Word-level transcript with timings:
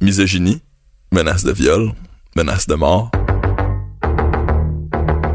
Misogynie, 0.00 0.62
menace 1.10 1.42
de 1.42 1.50
viol, 1.50 1.92
menace 2.36 2.68
de 2.68 2.76
mort. 2.76 3.10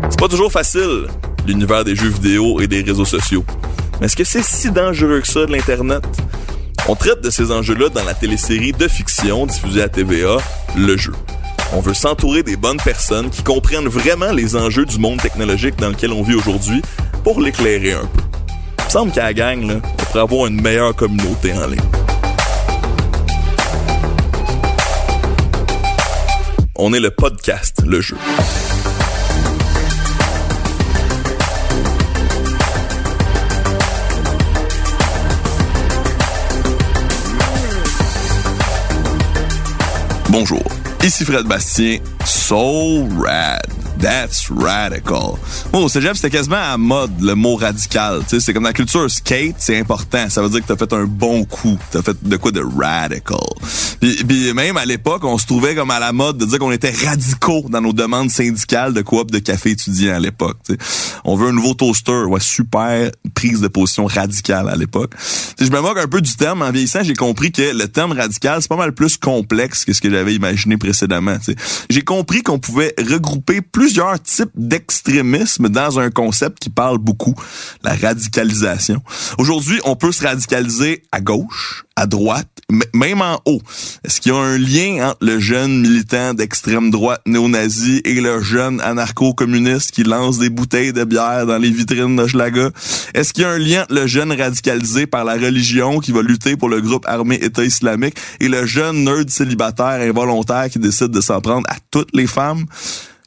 C'est 0.09 0.19
pas 0.19 0.29
toujours 0.29 0.51
facile, 0.51 1.07
l'univers 1.45 1.83
des 1.83 1.97
jeux 1.97 2.07
vidéo 2.07 2.61
et 2.61 2.67
des 2.67 2.81
réseaux 2.81 3.03
sociaux. 3.03 3.43
Mais 3.99 4.05
est-ce 4.05 4.15
que 4.15 4.23
c'est 4.23 4.41
si 4.41 4.71
dangereux 4.71 5.19
que 5.19 5.27
ça 5.27 5.45
de 5.45 5.51
l'Internet? 5.51 6.05
On 6.87 6.95
traite 6.95 7.21
de 7.21 7.29
ces 7.29 7.51
enjeux-là 7.51 7.89
dans 7.89 8.05
la 8.05 8.13
télésérie 8.13 8.71
de 8.71 8.87
fiction 8.87 9.45
diffusée 9.45 9.81
à 9.81 9.89
TVA, 9.89 10.37
Le 10.77 10.95
Jeu. 10.95 11.11
On 11.71 11.81
veut 11.81 11.93
s'entourer 11.93 12.41
des 12.41 12.55
bonnes 12.55 12.79
personnes 12.79 13.29
qui 13.29 13.43
comprennent 13.43 13.87
vraiment 13.87 14.31
les 14.31 14.55
enjeux 14.55 14.85
du 14.85 14.97
monde 14.97 15.21
technologique 15.21 15.75
dans 15.75 15.89
lequel 15.89 16.11
on 16.11 16.23
vit 16.23 16.33
aujourd'hui 16.33 16.81
pour 17.23 17.39
l'éclairer 17.39 17.93
un 17.93 18.05
peu. 18.05 18.21
Il 18.79 18.85
me 18.85 18.89
semble 18.89 19.11
qu'à 19.11 19.25
la 19.25 19.33
gang, 19.33 19.63
on 19.63 20.03
pourrait 20.03 20.19
avoir 20.19 20.47
une 20.47 20.59
meilleure 20.59 20.95
communauté 20.95 21.53
en 21.53 21.67
ligne. 21.67 21.79
On 26.75 26.91
est 26.93 26.99
le 26.99 27.11
podcast, 27.11 27.83
le 27.85 28.01
jeu. 28.01 28.17
Bonjour, 40.31 40.63
ici 41.03 41.23
Fred 41.23 41.47
Bastien, 41.47 42.01
So 42.25 43.07
Rad. 43.17 43.78
That's 43.99 44.49
radical. 44.49 45.35
Bon, 45.73 45.83
au 45.83 45.89
cégep, 45.89 46.15
c'était 46.15 46.29
quasiment 46.29 46.55
à 46.55 46.77
mode, 46.77 47.19
le 47.19 47.35
mot 47.35 47.55
radical. 47.55 48.21
Tu 48.21 48.29
sais, 48.29 48.39
c'est 48.39 48.53
comme 48.53 48.63
dans 48.63 48.69
la 48.69 48.73
culture 48.73 49.09
skate, 49.11 49.55
c'est 49.57 49.77
important. 49.77 50.29
Ça 50.29 50.41
veut 50.41 50.49
dire 50.49 50.61
que 50.61 50.67
t'as 50.67 50.77
fait 50.77 50.93
un 50.93 51.03
bon 51.03 51.43
coup. 51.43 51.77
T'as 51.91 52.01
fait 52.01 52.15
de 52.21 52.37
quoi 52.37 52.51
de 52.51 52.61
radical. 52.61 53.37
Puis, 53.99 54.23
puis 54.23 54.53
même 54.53 54.77
à 54.77 54.85
l'époque, 54.85 55.25
on 55.25 55.37
se 55.37 55.45
trouvait 55.45 55.75
comme 55.75 55.91
à 55.91 55.99
la 55.99 56.13
mode 56.13 56.37
de 56.37 56.45
dire 56.45 56.59
qu'on 56.59 56.71
était 56.71 56.93
radicaux 57.05 57.65
dans 57.69 57.81
nos 57.81 57.91
demandes 57.91 58.31
syndicales 58.31 58.93
de 58.93 59.01
coop 59.01 59.31
de 59.31 59.39
café 59.39 59.71
étudiant 59.71 60.15
à 60.15 60.19
l'époque. 60.19 60.57
Tu 60.65 60.73
sais. 60.73 60.79
On 61.25 61.35
veut 61.35 61.49
un 61.49 61.53
nouveau 61.53 61.73
toaster. 61.73 62.23
Ouais, 62.23 62.39
super 62.39 63.11
prise 63.35 63.59
de 63.59 63.67
position 63.67 64.05
radicale 64.05 64.69
à 64.69 64.75
l'époque. 64.75 65.11
Tu 65.17 65.65
sais, 65.65 65.65
Je 65.65 65.71
me 65.71 65.81
moque 65.81 65.97
un 65.97 66.07
peu 66.07 66.21
du 66.21 66.33
terme. 66.35 66.61
En 66.61 66.71
vieillissant, 66.71 67.03
j'ai 67.03 67.15
compris 67.15 67.51
que 67.51 67.73
le 67.73 67.87
terme 67.87 68.13
radical, 68.13 68.61
c'est 68.61 68.69
pas 68.69 68.77
mal 68.77 68.93
plus 68.93 69.17
complexe 69.17 69.83
que 69.83 69.91
ce 69.91 69.99
que 69.99 70.09
j'avais 70.09 70.35
imaginé 70.35 70.77
précédemment. 70.77 71.37
tu 71.39 71.51
sais. 71.51 71.55
J'ai 71.89 72.01
compris 72.01 72.43
qu'on 72.43 72.59
pouvait 72.59 72.93
regrouper 72.97 73.61
plusieurs 73.89 74.21
types 74.21 74.51
d'extrémisme 74.53 75.67
dans 75.67 75.99
un 75.99 76.11
concept 76.11 76.59
qui 76.59 76.69
parle 76.69 76.99
beaucoup, 76.99 77.33
la 77.83 77.95
radicalisation. 77.95 79.01
Aujourd'hui, 79.39 79.81
on 79.83 79.95
peut 79.95 80.11
se 80.11 80.23
radicaliser 80.23 81.01
à 81.11 81.21
gauche, 81.21 81.85
à 81.95 82.05
droite, 82.05 82.47
même 82.93 83.23
en 83.23 83.41
haut. 83.45 83.59
Est-ce 84.05 84.21
qu'il 84.21 84.31
y 84.31 84.35
a 84.35 84.37
un 84.37 84.59
lien 84.59 85.09
entre 85.09 85.25
le 85.25 85.39
jeune 85.39 85.81
militant 85.81 86.35
d'extrême 86.35 86.91
droite 86.91 87.21
néo-nazi 87.25 88.01
et 88.05 88.21
le 88.21 88.43
jeune 88.43 88.79
anarcho-communiste 88.79 89.89
qui 89.89 90.03
lance 90.03 90.37
des 90.37 90.51
bouteilles 90.51 90.93
de 90.93 91.03
bière 91.03 91.47
dans 91.47 91.57
les 91.57 91.71
vitrines 91.71 92.15
de 92.15 92.27
Schlaga? 92.27 92.69
Est-ce 93.15 93.33
qu'il 93.33 93.41
y 93.41 93.45
a 93.47 93.49
un 93.49 93.57
lien 93.57 93.81
entre 93.81 93.95
le 93.95 94.05
jeune 94.05 94.31
radicalisé 94.31 95.07
par 95.07 95.25
la 95.25 95.33
religion 95.33 95.99
qui 95.99 96.11
va 96.11 96.21
lutter 96.21 96.55
pour 96.57 96.69
le 96.69 96.79
groupe 96.79 97.07
armé 97.07 97.39
État 97.41 97.63
islamique 97.63 98.17
et 98.39 98.49
le 98.49 98.67
jeune 98.67 99.03
nerd 99.03 99.31
célibataire 99.31 100.07
involontaire 100.07 100.69
qui 100.69 100.77
décide 100.77 101.09
de 101.09 101.21
s'en 101.21 101.41
prendre 101.41 101.67
à 101.71 101.77
toutes 101.89 102.13
les 102.13 102.27
femmes? 102.27 102.67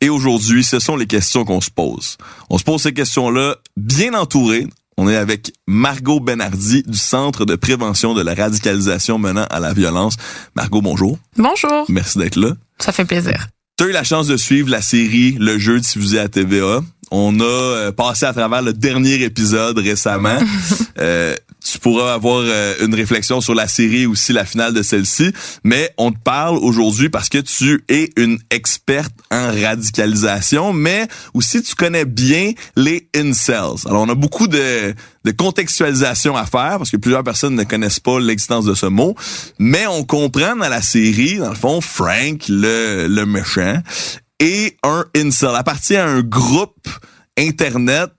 Et 0.02 0.10
aujourd'hui, 0.10 0.64
ce 0.64 0.80
sont 0.80 0.96
les 0.96 1.06
questions 1.06 1.44
qu'on 1.44 1.60
se 1.60 1.70
pose. 1.70 2.18
On 2.50 2.58
se 2.58 2.64
pose 2.64 2.82
ces 2.82 2.92
questions-là 2.92 3.54
bien 3.76 4.14
entourées. 4.14 4.66
On 4.96 5.08
est 5.08 5.14
avec 5.14 5.52
Margot 5.68 6.18
Benardi 6.18 6.82
du 6.82 6.98
Centre 6.98 7.44
de 7.44 7.54
prévention 7.54 8.12
de 8.12 8.20
la 8.20 8.34
radicalisation 8.34 9.16
menant 9.18 9.46
à 9.48 9.60
la 9.60 9.72
violence. 9.72 10.16
Margot, 10.56 10.82
bonjour. 10.82 11.18
Bonjour, 11.36 11.86
Merci 11.88 12.18
d'être 12.18 12.34
là. 12.34 12.54
ça 12.80 12.90
fait 12.90 13.04
plaisir. 13.04 13.46
Tu 13.78 13.84
as 13.84 13.86
eu 13.86 13.92
la 13.92 14.02
chance 14.02 14.26
de 14.26 14.36
suivre 14.36 14.68
la 14.70 14.82
série 14.82 15.36
Le 15.38 15.56
jeu 15.56 15.78
diffusé 15.78 16.18
à 16.18 16.28
TVA. 16.28 16.80
On 17.14 17.38
a 17.40 17.44
euh, 17.44 17.92
passé 17.92 18.24
à 18.24 18.32
travers 18.32 18.62
le 18.62 18.72
dernier 18.72 19.22
épisode 19.22 19.78
récemment. 19.78 20.38
Euh, 20.98 21.34
tu 21.64 21.78
pourras 21.78 22.12
avoir 22.12 22.42
euh, 22.44 22.74
une 22.84 22.94
réflexion 22.94 23.40
sur 23.40 23.54
la 23.54 23.66
série 23.66 24.04
aussi, 24.04 24.34
la 24.34 24.44
finale 24.44 24.74
de 24.74 24.82
celle-ci. 24.82 25.32
Mais 25.64 25.90
on 25.96 26.12
te 26.12 26.18
parle 26.18 26.58
aujourd'hui 26.58 27.08
parce 27.08 27.30
que 27.30 27.38
tu 27.38 27.82
es 27.88 28.10
une 28.16 28.38
experte 28.50 29.14
en 29.30 29.50
radicalisation, 29.50 30.74
mais 30.74 31.08
aussi 31.32 31.62
tu 31.62 31.74
connais 31.74 32.04
bien 32.04 32.52
les 32.76 33.08
incels. 33.16 33.86
Alors 33.86 34.02
on 34.02 34.08
a 34.10 34.14
beaucoup 34.14 34.48
de, 34.48 34.94
de 35.24 35.30
contextualisation 35.30 36.36
à 36.36 36.44
faire 36.44 36.76
parce 36.76 36.90
que 36.90 36.98
plusieurs 36.98 37.24
personnes 37.24 37.54
ne 37.54 37.64
connaissent 37.64 38.00
pas 38.00 38.20
l'existence 38.20 38.66
de 38.66 38.74
ce 38.74 38.86
mot. 38.86 39.16
Mais 39.58 39.86
on 39.86 40.04
comprend 40.04 40.54
dans 40.54 40.68
la 40.68 40.82
série, 40.82 41.38
dans 41.38 41.50
le 41.50 41.56
fond, 41.56 41.80
Frank, 41.80 42.44
le, 42.48 43.06
le 43.08 43.24
méchant, 43.24 43.80
et 44.42 44.76
un 44.82 45.06
incel. 45.16 45.54
Appartient 45.54 45.96
à 45.96 46.06
un 46.06 46.20
groupe 46.20 46.88
internet 47.38 48.10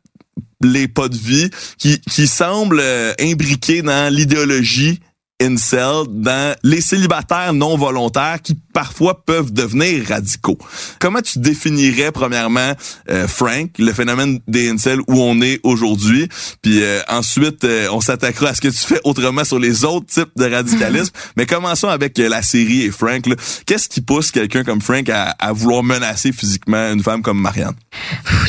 les 0.61 0.87
pas 0.87 1.09
de 1.09 1.17
vie 1.17 1.49
qui 1.77 1.99
qui 1.99 2.25
semble 2.25 2.79
euh, 2.79 3.13
imbriqué 3.19 3.81
dans 3.81 4.11
l'idéologie 4.11 5.01
incel 5.41 6.03
dans 6.09 6.55
les 6.63 6.81
célibataires 6.81 7.53
non 7.53 7.77
volontaires 7.77 8.41
qui 8.41 8.57
parfois 8.73 9.23
peuvent 9.25 9.51
devenir 9.51 10.07
radicaux. 10.07 10.57
Comment 10.99 11.21
tu 11.21 11.39
définirais 11.39 12.11
premièrement 12.11 12.73
euh, 13.09 13.27
Frank, 13.27 13.69
le 13.77 13.93
phénomène 13.93 14.39
des 14.47 14.69
incels 14.69 14.99
où 15.07 15.21
on 15.21 15.41
est 15.41 15.59
aujourd'hui, 15.63 16.27
puis 16.61 16.81
euh, 16.81 17.01
ensuite 17.09 17.63
euh, 17.63 17.87
on 17.91 18.01
s'attaquera 18.01 18.49
à 18.49 18.53
ce 18.53 18.61
que 18.61 18.67
tu 18.67 18.77
fais 18.77 18.99
autrement 19.03 19.43
sur 19.43 19.59
les 19.59 19.85
autres 19.85 20.07
types 20.07 20.31
de 20.35 20.49
radicalisme. 20.49 21.13
Mais 21.37 21.45
commençons 21.45 21.89
avec 21.89 22.17
euh, 22.19 22.29
la 22.29 22.41
série 22.41 22.83
et 22.83 22.91
Frank. 22.91 23.23
Qu'est-ce 23.65 23.89
qui 23.89 24.01
pousse 24.01 24.31
quelqu'un 24.31 24.63
comme 24.63 24.81
Frank 24.81 25.07
à, 25.09 25.31
à 25.39 25.51
vouloir 25.51 25.83
menacer 25.83 26.31
physiquement 26.31 26.91
une 26.91 27.03
femme 27.03 27.21
comme 27.21 27.39
Marianne? 27.39 27.75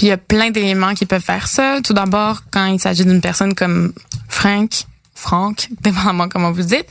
Il 0.00 0.08
y 0.08 0.10
a 0.10 0.16
plein 0.16 0.50
d'éléments 0.50 0.94
qui 0.94 1.06
peuvent 1.06 1.22
faire 1.22 1.48
ça. 1.48 1.80
Tout 1.82 1.92
d'abord, 1.92 2.42
quand 2.50 2.66
il 2.66 2.80
s'agit 2.80 3.04
d'une 3.04 3.20
personne 3.20 3.54
comme 3.54 3.92
Frank, 4.28 4.86
Franck, 5.14 5.68
dépendamment 5.80 6.28
comment 6.28 6.52
vous 6.52 6.62
dites, 6.62 6.86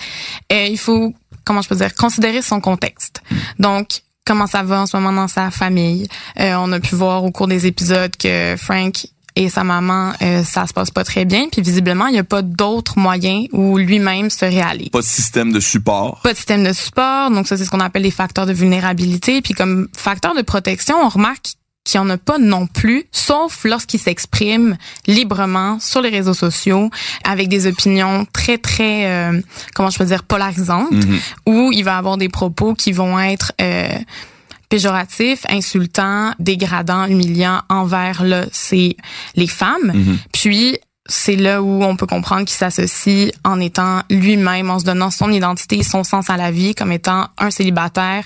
euh, 0.51 0.67
il 0.69 0.77
faut, 0.77 1.13
comment 1.43 1.61
je 1.61 1.69
peux 1.69 1.75
dire, 1.75 1.93
considérer 1.95 2.41
son 2.41 2.61
contexte. 2.61 3.21
Donc, 3.59 4.01
comment 4.25 4.47
ça 4.47 4.63
va 4.63 4.81
en 4.81 4.85
ce 4.85 4.95
moment 4.97 5.11
dans 5.11 5.27
sa 5.27 5.51
famille. 5.51 6.07
Euh, 6.39 6.55
on 6.57 6.71
a 6.71 6.79
pu 6.79 6.95
voir 6.95 7.23
au 7.23 7.31
cours 7.31 7.47
des 7.47 7.65
épisodes 7.65 8.15
que 8.15 8.55
Frank 8.57 9.05
et 9.35 9.49
sa 9.49 9.63
maman, 9.63 10.13
euh, 10.21 10.43
ça 10.43 10.67
se 10.67 10.73
passe 10.73 10.91
pas 10.91 11.03
très 11.03 11.25
bien. 11.25 11.47
Puis 11.51 11.61
visiblement, 11.61 12.07
il 12.07 12.13
n'y 12.13 12.19
a 12.19 12.23
pas 12.23 12.41
d'autres 12.41 12.99
moyens 12.99 13.47
où 13.51 13.77
lui-même 13.77 14.29
se 14.29 14.45
réalise. 14.45 14.89
Pas 14.89 14.99
de 14.99 15.05
système 15.05 15.51
de 15.51 15.59
support. 15.59 16.21
pas 16.21 16.33
de 16.33 16.37
système 16.37 16.63
de 16.63 16.73
support, 16.73 17.31
donc 17.31 17.47
ça 17.47 17.57
c'est 17.57 17.65
ce 17.65 17.71
qu'on 17.71 17.79
appelle 17.79 18.03
les 18.03 18.11
facteurs 18.11 18.45
de 18.45 18.53
vulnérabilité. 18.53 19.41
Puis 19.41 19.53
comme 19.53 19.87
facteur 19.95 20.35
de 20.35 20.41
protection, 20.43 20.95
on 21.03 21.09
remarque 21.09 21.55
qu'il 21.83 21.99
n'y 21.99 22.07
en 22.07 22.09
a 22.11 22.17
pas 22.17 22.37
non 22.37 22.65
plus, 22.67 23.05
sauf 23.11 23.65
lorsqu'il 23.65 23.99
s'exprime 23.99 24.77
librement 25.05 25.79
sur 25.81 26.01
les 26.01 26.09
réseaux 26.09 26.33
sociaux 26.33 26.89
avec 27.25 27.49
des 27.49 27.67
opinions 27.67 28.25
très 28.31 28.57
très 28.57 29.05
euh, 29.07 29.41
comment 29.75 29.89
je 29.89 29.97
peux 29.97 30.05
dire 30.05 30.23
polarisantes, 30.23 30.91
Mhm. 30.93 31.19
où 31.45 31.71
il 31.73 31.83
va 31.83 31.97
avoir 31.97 32.17
des 32.17 32.29
propos 32.29 32.73
qui 32.73 32.93
vont 32.93 33.19
être 33.19 33.51
euh, 33.61 33.89
péjoratifs, 34.69 35.45
insultants, 35.49 36.33
dégradants, 36.39 37.05
humiliants 37.05 37.61
envers 37.69 38.23
là 38.23 38.45
c'est 38.51 38.95
les 39.35 39.47
femmes. 39.47 39.91
Mhm. 39.93 40.17
Puis 40.31 40.77
c'est 41.05 41.35
là 41.35 41.61
où 41.61 41.83
on 41.83 41.97
peut 41.97 42.07
comprendre 42.07 42.45
qu'il 42.45 42.55
s'associe 42.57 43.31
en 43.43 43.59
étant 43.59 44.03
lui-même, 44.09 44.69
en 44.69 44.79
se 44.79 44.85
donnant 44.85 45.11
son 45.11 45.29
identité 45.31 45.83
son 45.83 46.05
sens 46.05 46.29
à 46.29 46.37
la 46.37 46.49
vie 46.49 46.75
comme 46.75 46.93
étant 46.93 47.27
un 47.37 47.51
célibataire 47.51 48.23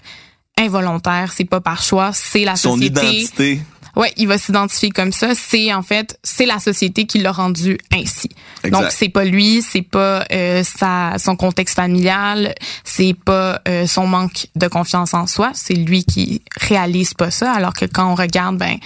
involontaire. 0.57 1.31
C'est 1.35 1.45
pas 1.45 1.61
par 1.61 1.81
choix, 1.81 2.11
c'est 2.13 2.43
la 2.43 2.55
Son 2.55 2.73
société. 2.75 3.07
identité. 3.07 3.61
Ouais, 3.95 4.13
il 4.15 4.27
va 4.27 4.37
s'identifier 4.37 4.91
comme 4.91 5.11
ça. 5.11 5.33
C'est 5.33 5.73
en 5.73 5.81
fait, 5.81 6.19
c'est 6.21 6.45
la 6.45 6.59
société 6.59 7.05
qui 7.05 7.17
l'a 7.17 7.31
rendu 7.31 7.79
ainsi. 7.91 8.29
Exact. 8.63 8.79
Donc 8.79 8.91
c'est 8.91 9.09
pas 9.09 9.25
lui, 9.25 9.63
c'est 9.63 9.81
pas 9.81 10.23
euh, 10.31 10.63
sa 10.63 11.15
son 11.17 11.35
contexte 11.35 11.75
familial, 11.75 12.53
c'est 12.83 13.15
pas 13.25 13.59
euh, 13.67 13.87
son 13.87 14.05
manque 14.05 14.47
de 14.55 14.67
confiance 14.67 15.15
en 15.15 15.25
soi, 15.25 15.49
c'est 15.55 15.73
lui 15.73 16.03
qui 16.03 16.43
réalise 16.59 17.15
pas 17.15 17.31
ça. 17.31 17.51
Alors 17.51 17.73
que 17.73 17.85
quand 17.85 18.11
on 18.11 18.15
regarde, 18.15 18.57
ben 18.57 18.77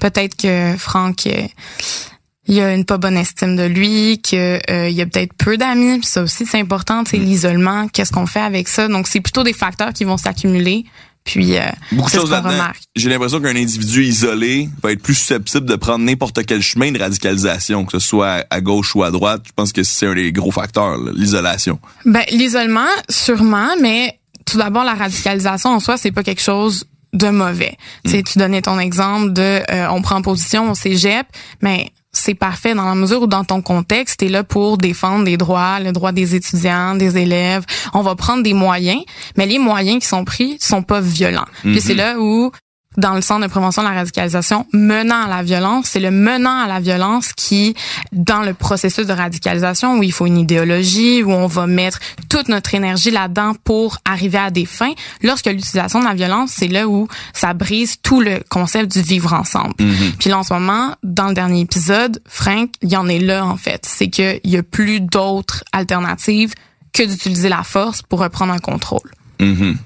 peut-être 0.00 0.34
que 0.34 0.74
Franck 0.78 1.26
euh, 1.26 1.46
il 2.46 2.60
a 2.60 2.74
une 2.74 2.84
pas 2.84 2.98
bonne 2.98 3.16
estime 3.16 3.56
de 3.56 3.64
lui, 3.64 4.20
que 4.20 4.60
euh, 4.70 4.88
il 4.88 5.00
a 5.00 5.06
peut-être 5.06 5.32
peu 5.34 5.56
d'amis, 5.56 6.02
ça 6.04 6.22
aussi 6.22 6.44
c'est 6.46 6.60
important, 6.60 7.02
c'est 7.06 7.16
l'isolement, 7.16 7.88
qu'est-ce 7.88 8.12
qu'on 8.12 8.26
fait 8.26 8.40
avec 8.40 8.68
ça? 8.68 8.88
Donc 8.88 9.08
c'est 9.08 9.20
plutôt 9.20 9.42
des 9.42 9.52
facteurs 9.54 9.92
qui 9.92 10.04
vont 10.04 10.16
s'accumuler. 10.16 10.84
Puis 11.24 11.56
euh, 11.56 11.62
Beaucoup 11.92 12.10
de 12.10 12.16
choses 12.16 12.30
là-dedans. 12.30 12.68
J'ai 12.94 13.08
l'impression 13.08 13.40
qu'un 13.40 13.56
individu 13.56 14.04
isolé 14.04 14.68
va 14.82 14.92
être 14.92 15.02
plus 15.02 15.14
susceptible 15.14 15.66
de 15.66 15.76
prendre 15.76 16.04
n'importe 16.04 16.44
quel 16.44 16.62
chemin 16.62 16.92
de 16.92 16.98
radicalisation, 16.98 17.84
que 17.84 17.98
ce 17.98 18.06
soit 18.06 18.44
à 18.50 18.60
gauche 18.60 18.94
ou 18.94 19.02
à 19.02 19.10
droite. 19.10 19.42
Je 19.46 19.52
pense 19.56 19.72
que 19.72 19.82
c'est 19.82 20.06
un 20.06 20.14
des 20.14 20.32
gros 20.32 20.50
facteurs, 20.50 20.98
l'isolation. 21.14 21.78
Ben 22.04 22.24
l'isolement 22.30 22.88
sûrement, 23.08 23.70
mais 23.80 24.18
tout 24.44 24.58
d'abord 24.58 24.84
la 24.84 24.94
radicalisation 24.94 25.70
en 25.70 25.80
soi 25.80 25.96
c'est 25.96 26.12
pas 26.12 26.22
quelque 26.22 26.42
chose 26.42 26.84
de 27.14 27.30
mauvais. 27.30 27.78
Tu 28.04 28.10
sais, 28.10 28.22
tu 28.22 28.38
donnais 28.38 28.60
ton 28.60 28.78
exemple 28.78 29.32
de 29.32 29.62
euh, 29.70 29.88
on 29.90 30.02
prend 30.02 30.20
position 30.20 30.70
au 30.70 30.74
cégep, 30.74 31.26
mais 31.62 31.92
c'est 32.14 32.34
parfait 32.34 32.74
dans 32.74 32.84
la 32.84 32.94
mesure 32.94 33.22
où 33.22 33.26
dans 33.26 33.44
ton 33.44 33.60
contexte, 33.62 34.20
tu 34.20 34.26
es 34.26 34.28
là 34.28 34.44
pour 34.44 34.78
défendre 34.78 35.24
des 35.24 35.36
droits, 35.36 35.80
le 35.80 35.92
droit 35.92 36.12
des 36.12 36.34
étudiants, 36.34 36.94
des 36.94 37.18
élèves. 37.18 37.64
On 37.92 38.02
va 38.02 38.14
prendre 38.14 38.42
des 38.42 38.54
moyens, 38.54 39.02
mais 39.36 39.46
les 39.46 39.58
moyens 39.58 40.00
qui 40.00 40.06
sont 40.06 40.24
pris 40.24 40.56
sont 40.60 40.82
pas 40.82 41.00
violents. 41.00 41.46
Puis 41.62 41.80
c'est 41.80 41.94
là 41.94 42.16
où 42.18 42.50
dans 42.96 43.14
le 43.14 43.20
centre 43.20 43.42
de 43.42 43.50
prévention 43.50 43.82
de 43.82 43.88
la 43.88 43.94
radicalisation 43.94 44.66
menant 44.72 45.24
à 45.24 45.28
la 45.28 45.42
violence. 45.42 45.86
C'est 45.88 46.00
le 46.00 46.10
menant 46.10 46.58
à 46.58 46.66
la 46.66 46.80
violence 46.80 47.32
qui, 47.32 47.74
dans 48.12 48.42
le 48.42 48.54
processus 48.54 49.06
de 49.06 49.12
radicalisation, 49.12 49.98
où 49.98 50.02
il 50.02 50.12
faut 50.12 50.26
une 50.26 50.38
idéologie, 50.38 51.22
où 51.22 51.32
on 51.32 51.46
va 51.46 51.66
mettre 51.66 51.98
toute 52.28 52.48
notre 52.48 52.74
énergie 52.74 53.10
là-dedans 53.10 53.54
pour 53.64 53.98
arriver 54.04 54.38
à 54.38 54.50
des 54.50 54.66
fins, 54.66 54.92
lorsque 55.22 55.46
l'utilisation 55.46 56.00
de 56.00 56.04
la 56.04 56.14
violence, 56.14 56.52
c'est 56.54 56.68
là 56.68 56.88
où 56.88 57.08
ça 57.32 57.54
brise 57.54 57.96
tout 58.02 58.20
le 58.20 58.40
concept 58.48 58.92
du 58.92 59.02
vivre 59.02 59.32
ensemble. 59.32 59.74
Mm-hmm. 59.78 60.16
Puis 60.18 60.30
là, 60.30 60.38
en 60.38 60.42
ce 60.42 60.54
moment, 60.54 60.94
dans 61.02 61.28
le 61.28 61.34
dernier 61.34 61.60
épisode, 61.60 62.20
Frank, 62.26 62.70
il 62.82 62.90
y 62.90 62.96
en 62.96 63.08
est 63.08 63.18
là, 63.18 63.44
en 63.44 63.56
fait. 63.56 63.84
C'est 63.86 64.08
qu'il 64.08 64.40
y 64.44 64.56
a 64.56 64.62
plus 64.62 65.00
d'autres 65.00 65.64
alternatives 65.72 66.54
que 66.92 67.02
d'utiliser 67.02 67.48
la 67.48 67.62
force 67.62 68.02
pour 68.02 68.20
reprendre 68.20 68.52
un 68.52 68.58
contrôle. 68.58 69.10
Mhm. 69.40 69.76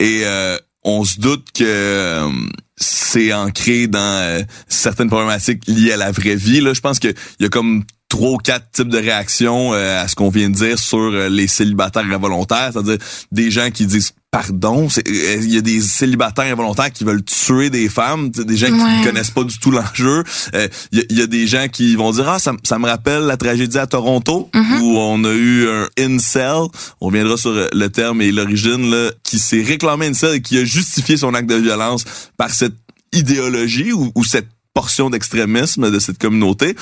Et 0.00 0.22
euh, 0.24 0.58
on 0.84 1.04
se 1.04 1.18
doute 1.18 1.46
que 1.54 1.64
euh, 1.64 2.30
c'est 2.76 3.32
ancré 3.32 3.86
dans 3.86 3.98
euh, 3.98 4.42
certaines 4.68 5.08
problématiques 5.08 5.62
liées 5.66 5.92
à 5.92 5.96
la 5.96 6.12
vraie 6.12 6.36
vie. 6.36 6.60
Là, 6.60 6.74
je 6.74 6.80
pense 6.80 6.98
qu'il 6.98 7.14
y 7.40 7.44
a 7.44 7.48
comme 7.48 7.84
trois 8.08 8.32
ou 8.32 8.36
quatre 8.36 8.70
types 8.70 8.88
de 8.88 8.98
réactions 8.98 9.72
euh, 9.72 10.02
à 10.02 10.08
ce 10.08 10.14
qu'on 10.14 10.28
vient 10.28 10.50
de 10.50 10.54
dire 10.54 10.78
sur 10.78 11.10
les 11.10 11.48
célibataires 11.48 12.04
involontaires, 12.04 12.70
c'est-à-dire 12.72 12.98
des 13.32 13.50
gens 13.50 13.70
qui 13.70 13.86
disent 13.86 14.12
pardon, 14.42 14.88
c'est- 14.88 15.06
euh, 15.08 15.36
il 15.42 15.52
y 15.54 15.56
a 15.58 15.60
des 15.60 15.80
célibataires 15.80 16.52
involontaires 16.52 16.92
qui 16.92 17.04
veulent 17.04 17.24
tuer 17.24 17.70
des 17.70 17.88
femmes, 17.88 18.30
des 18.30 18.56
gens 18.56 18.66
qui 18.66 18.72
Ouais. 18.72 18.98
ne 19.00 19.04
connaissent 19.04 19.30
pas 19.30 19.44
du 19.44 19.58
tout 19.58 19.70
l'enjeu. 19.70 20.24
Euh, 20.54 20.68
Il 20.92 20.98
y, 20.98 21.02
a- 21.02 21.04
il 21.10 21.18
y 21.18 21.22
a 21.22 21.26
des 21.26 21.46
gens 21.46 21.66
qui 21.68 21.94
vont 21.96 22.10
dire 22.12 22.28
ah 22.28 22.38
ça, 22.38 22.52
ça 22.64 22.78
me 22.78 22.86
rappelle 22.86 23.22
la 23.22 23.36
tragédie 23.36 23.78
à 23.78 23.86
Toronto 23.86 24.50
où 24.80 24.98
on 24.98 25.22
a 25.24 25.32
eu 25.32 25.68
un 25.68 25.88
incel, 25.98 26.66
on 27.00 27.06
reviendra 27.06 27.36
sur 27.36 27.50
euh, 27.50 27.68
le 27.72 27.88
terme 27.88 28.20
et 28.22 28.32
l'origine 28.32 28.90
là, 28.90 29.10
qui 29.22 29.38
s'est 29.38 29.62
réclamé 29.62 30.06
incel 30.06 30.34
et 30.36 30.40
qui 30.42 30.58
a 30.58 30.64
justifié 30.64 31.16
son 31.16 31.32
acte 31.34 31.48
de 31.48 31.56
violence 31.56 32.04
par 32.36 32.50
cette 32.50 32.74
idéologie 33.12 33.92
ou, 33.92 34.10
ou 34.14 34.24
cette 34.24 34.48
portion 34.74 35.08
d'extrémisme 35.10 35.90
de 35.90 35.98
cette 36.00 36.18
communauté. 36.18 36.74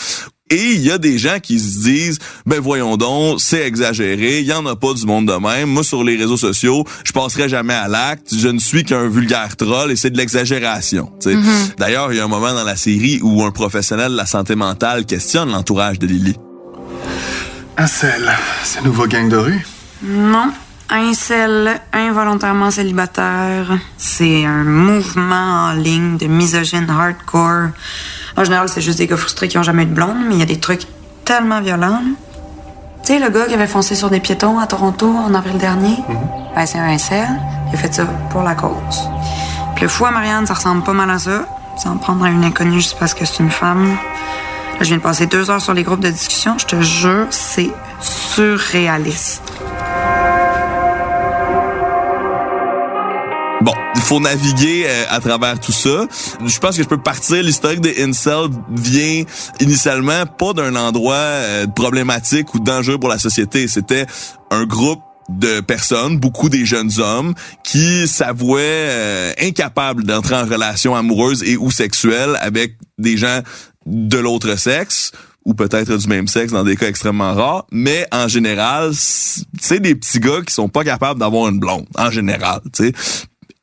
Et 0.53 0.75
il 0.75 0.83
y 0.83 0.91
a 0.91 0.99
des 0.99 1.17
gens 1.17 1.39
qui 1.43 1.59
se 1.59 1.81
disent, 1.81 2.19
ben 2.45 2.61
voyons 2.61 2.99
donc, 2.99 3.41
c'est 3.41 3.67
exagéré, 3.67 4.41
il 4.41 4.47
y 4.47 4.53
en 4.53 4.67
a 4.67 4.77
pas 4.77 4.93
du 4.93 5.07
monde 5.07 5.25
de 5.27 5.33
même. 5.33 5.71
Moi, 5.71 5.83
sur 5.83 6.05
les 6.05 6.15
réseaux 6.15 6.37
sociaux, 6.37 6.85
je 7.05 7.13
passerai 7.13 7.49
jamais 7.49 7.73
à 7.73 7.89
l'acte, 7.89 8.35
je 8.37 8.49
ne 8.49 8.59
suis 8.59 8.85
qu'un 8.85 9.09
vulgaire 9.09 9.57
troll 9.57 9.91
et 9.91 9.97
c'est 9.97 10.11
de 10.11 10.19
l'exagération. 10.19 11.11
tu 11.23 11.33
sais. 11.33 11.39
D'ailleurs, 11.79 12.13
il 12.13 12.19
y 12.19 12.21
a 12.21 12.25
un 12.25 12.29
moment 12.29 12.53
dans 12.53 12.65
la 12.65 12.77
série 12.77 13.19
où 13.23 13.43
un 13.45 13.51
professionnel 13.51 14.13
de 14.13 14.17
la 14.19 14.27
santé 14.27 14.55
mentale 14.55 15.07
questionne 15.07 15.51
l'entourage 15.51 15.99
de 15.99 16.07
Lily. 16.07 16.37
Incel, 17.79 18.31
c'est 18.63 18.85
nouveau 18.85 19.07
gang 19.07 19.31
de 19.31 19.39
rue? 19.39 19.67
Non. 20.03 20.53
Incel, 20.91 21.81
involontairement 21.93 22.71
célibataire, 22.71 23.79
c'est 23.97 24.45
un 24.45 24.65
mouvement 24.65 25.69
en 25.69 25.73
ligne 25.73 26.19
de 26.19 26.27
misogyne 26.27 26.89
hardcore. 26.91 27.69
En 28.37 28.45
général, 28.45 28.69
c'est 28.69 28.83
juste 28.83 28.99
des 28.99 29.07
gars 29.07 29.17
frustrés 29.17 29.49
qui 29.49 29.57
ont 29.59 29.63
jamais 29.63 29.85
eu 29.85 29.87
de 29.87 29.95
blonde, 29.95 30.19
mais 30.29 30.35
il 30.35 30.41
y 30.41 30.43
a 30.43 30.47
des 30.47 30.61
trucs 30.61 30.83
tellement 31.25 31.61
violents. 31.61 32.03
Tu 33.05 33.15
sais, 33.15 33.19
le 33.19 33.31
gars 33.31 33.47
qui 33.47 33.55
avait 33.55 33.67
foncé 33.67 33.95
sur 33.95 34.11
des 34.11 34.21
piétons 34.21 34.59
à 34.59 34.67
Toronto 34.67 35.09
en 35.09 35.35
avril 35.35 35.59
dernier, 35.59 35.97
ben, 36.55 36.67
c'est 36.67 36.79
un 36.79 36.89
incel. 36.89 37.27
Il 37.69 37.75
a 37.75 37.79
fait 37.79 37.93
ça 37.93 38.05
pour 38.31 38.43
la 38.43 38.55
cause. 38.55 39.09
Puis 39.75 39.85
le 39.85 39.89
fou 39.89 40.05
à 40.05 40.11
Marianne, 40.11 40.47
ça 40.47 40.55
ressemble 40.55 40.83
pas 40.85 40.93
mal 40.93 41.11
à 41.11 41.19
ça. 41.19 41.47
S'en 41.77 41.97
prendre 41.97 42.25
à 42.25 42.29
une 42.29 42.45
inconnue 42.45 42.81
juste 42.81 42.97
parce 43.01 43.15
que 43.15 43.25
c'est 43.25 43.43
une 43.43 43.51
femme. 43.51 43.87
Là, 43.87 44.79
je 44.81 44.89
viens 44.89 44.99
de 44.99 45.03
passer 45.03 45.27
deux 45.27 45.51
heures 45.51 45.63
sur 45.63 45.75
les 45.75 45.83
groupes 45.83 46.01
de 46.01 46.11
discussion. 46.11 46.59
Je 46.59 46.67
te 46.67 46.81
jure, 46.81 47.27
c'est 47.31 47.71
surréaliste. 48.01 49.52
Faut 54.01 54.21
naviguer 54.21 54.85
euh, 54.87 55.05
à 55.09 55.21
travers 55.21 55.59
tout 55.61 55.73
ça. 55.73 56.07
Je 56.45 56.59
pense 56.59 56.77
que 56.77 56.83
je 56.83 56.89
peux 56.89 57.01
partir. 57.01 57.43
L'historique 57.43 57.81
des 57.81 58.03
incels 58.03 58.49
vient 58.71 59.25
initialement 59.61 60.27
pas 60.27 60.53
d'un 60.53 60.77
endroit 60.77 61.15
euh, 61.15 61.67
problématique 61.67 62.55
ou 62.55 62.61
dangereux 62.61 62.99
pour 62.99 63.09
la 63.09 63.19
société. 63.19 63.69
C'était 63.69 64.07
un 64.51 64.65
groupe 64.65 65.01
de 65.29 65.61
personnes, 65.61 66.19
beaucoup 66.19 66.49
des 66.49 66.65
jeunes 66.67 66.91
hommes, 66.99 67.35
qui 67.65 68.09
s'avouaient 68.09 68.61
euh, 68.63 69.33
incapables 69.41 70.05
d'entrer 70.05 70.35
en 70.35 70.45
relation 70.45 70.95
amoureuse 70.95 71.43
et 71.45 71.57
ou 71.57 71.71
sexuelle 71.71 72.37
avec 72.41 72.77
des 72.99 73.17
gens 73.17 73.41
de 73.87 74.19
l'autre 74.19 74.57
sexe 74.57 75.13
ou 75.45 75.55
peut-être 75.55 75.97
du 75.97 76.07
même 76.07 76.29
sexe 76.29 76.53
dans 76.53 76.63
des 76.63 76.77
cas 76.77 76.87
extrêmement 76.87 77.35
rares, 77.35 77.67
mais 77.73 78.07
en 78.13 78.29
général, 78.29 78.93
c'est 78.95 79.81
des 79.81 79.95
petits 79.97 80.21
gars 80.21 80.41
qui 80.47 80.55
sont 80.55 80.69
pas 80.69 80.85
capables 80.85 81.19
d'avoir 81.19 81.49
une 81.49 81.59
blonde, 81.59 81.87
en 81.97 82.11
général, 82.11 82.61
tu 82.73 82.85
sais. 82.85 82.93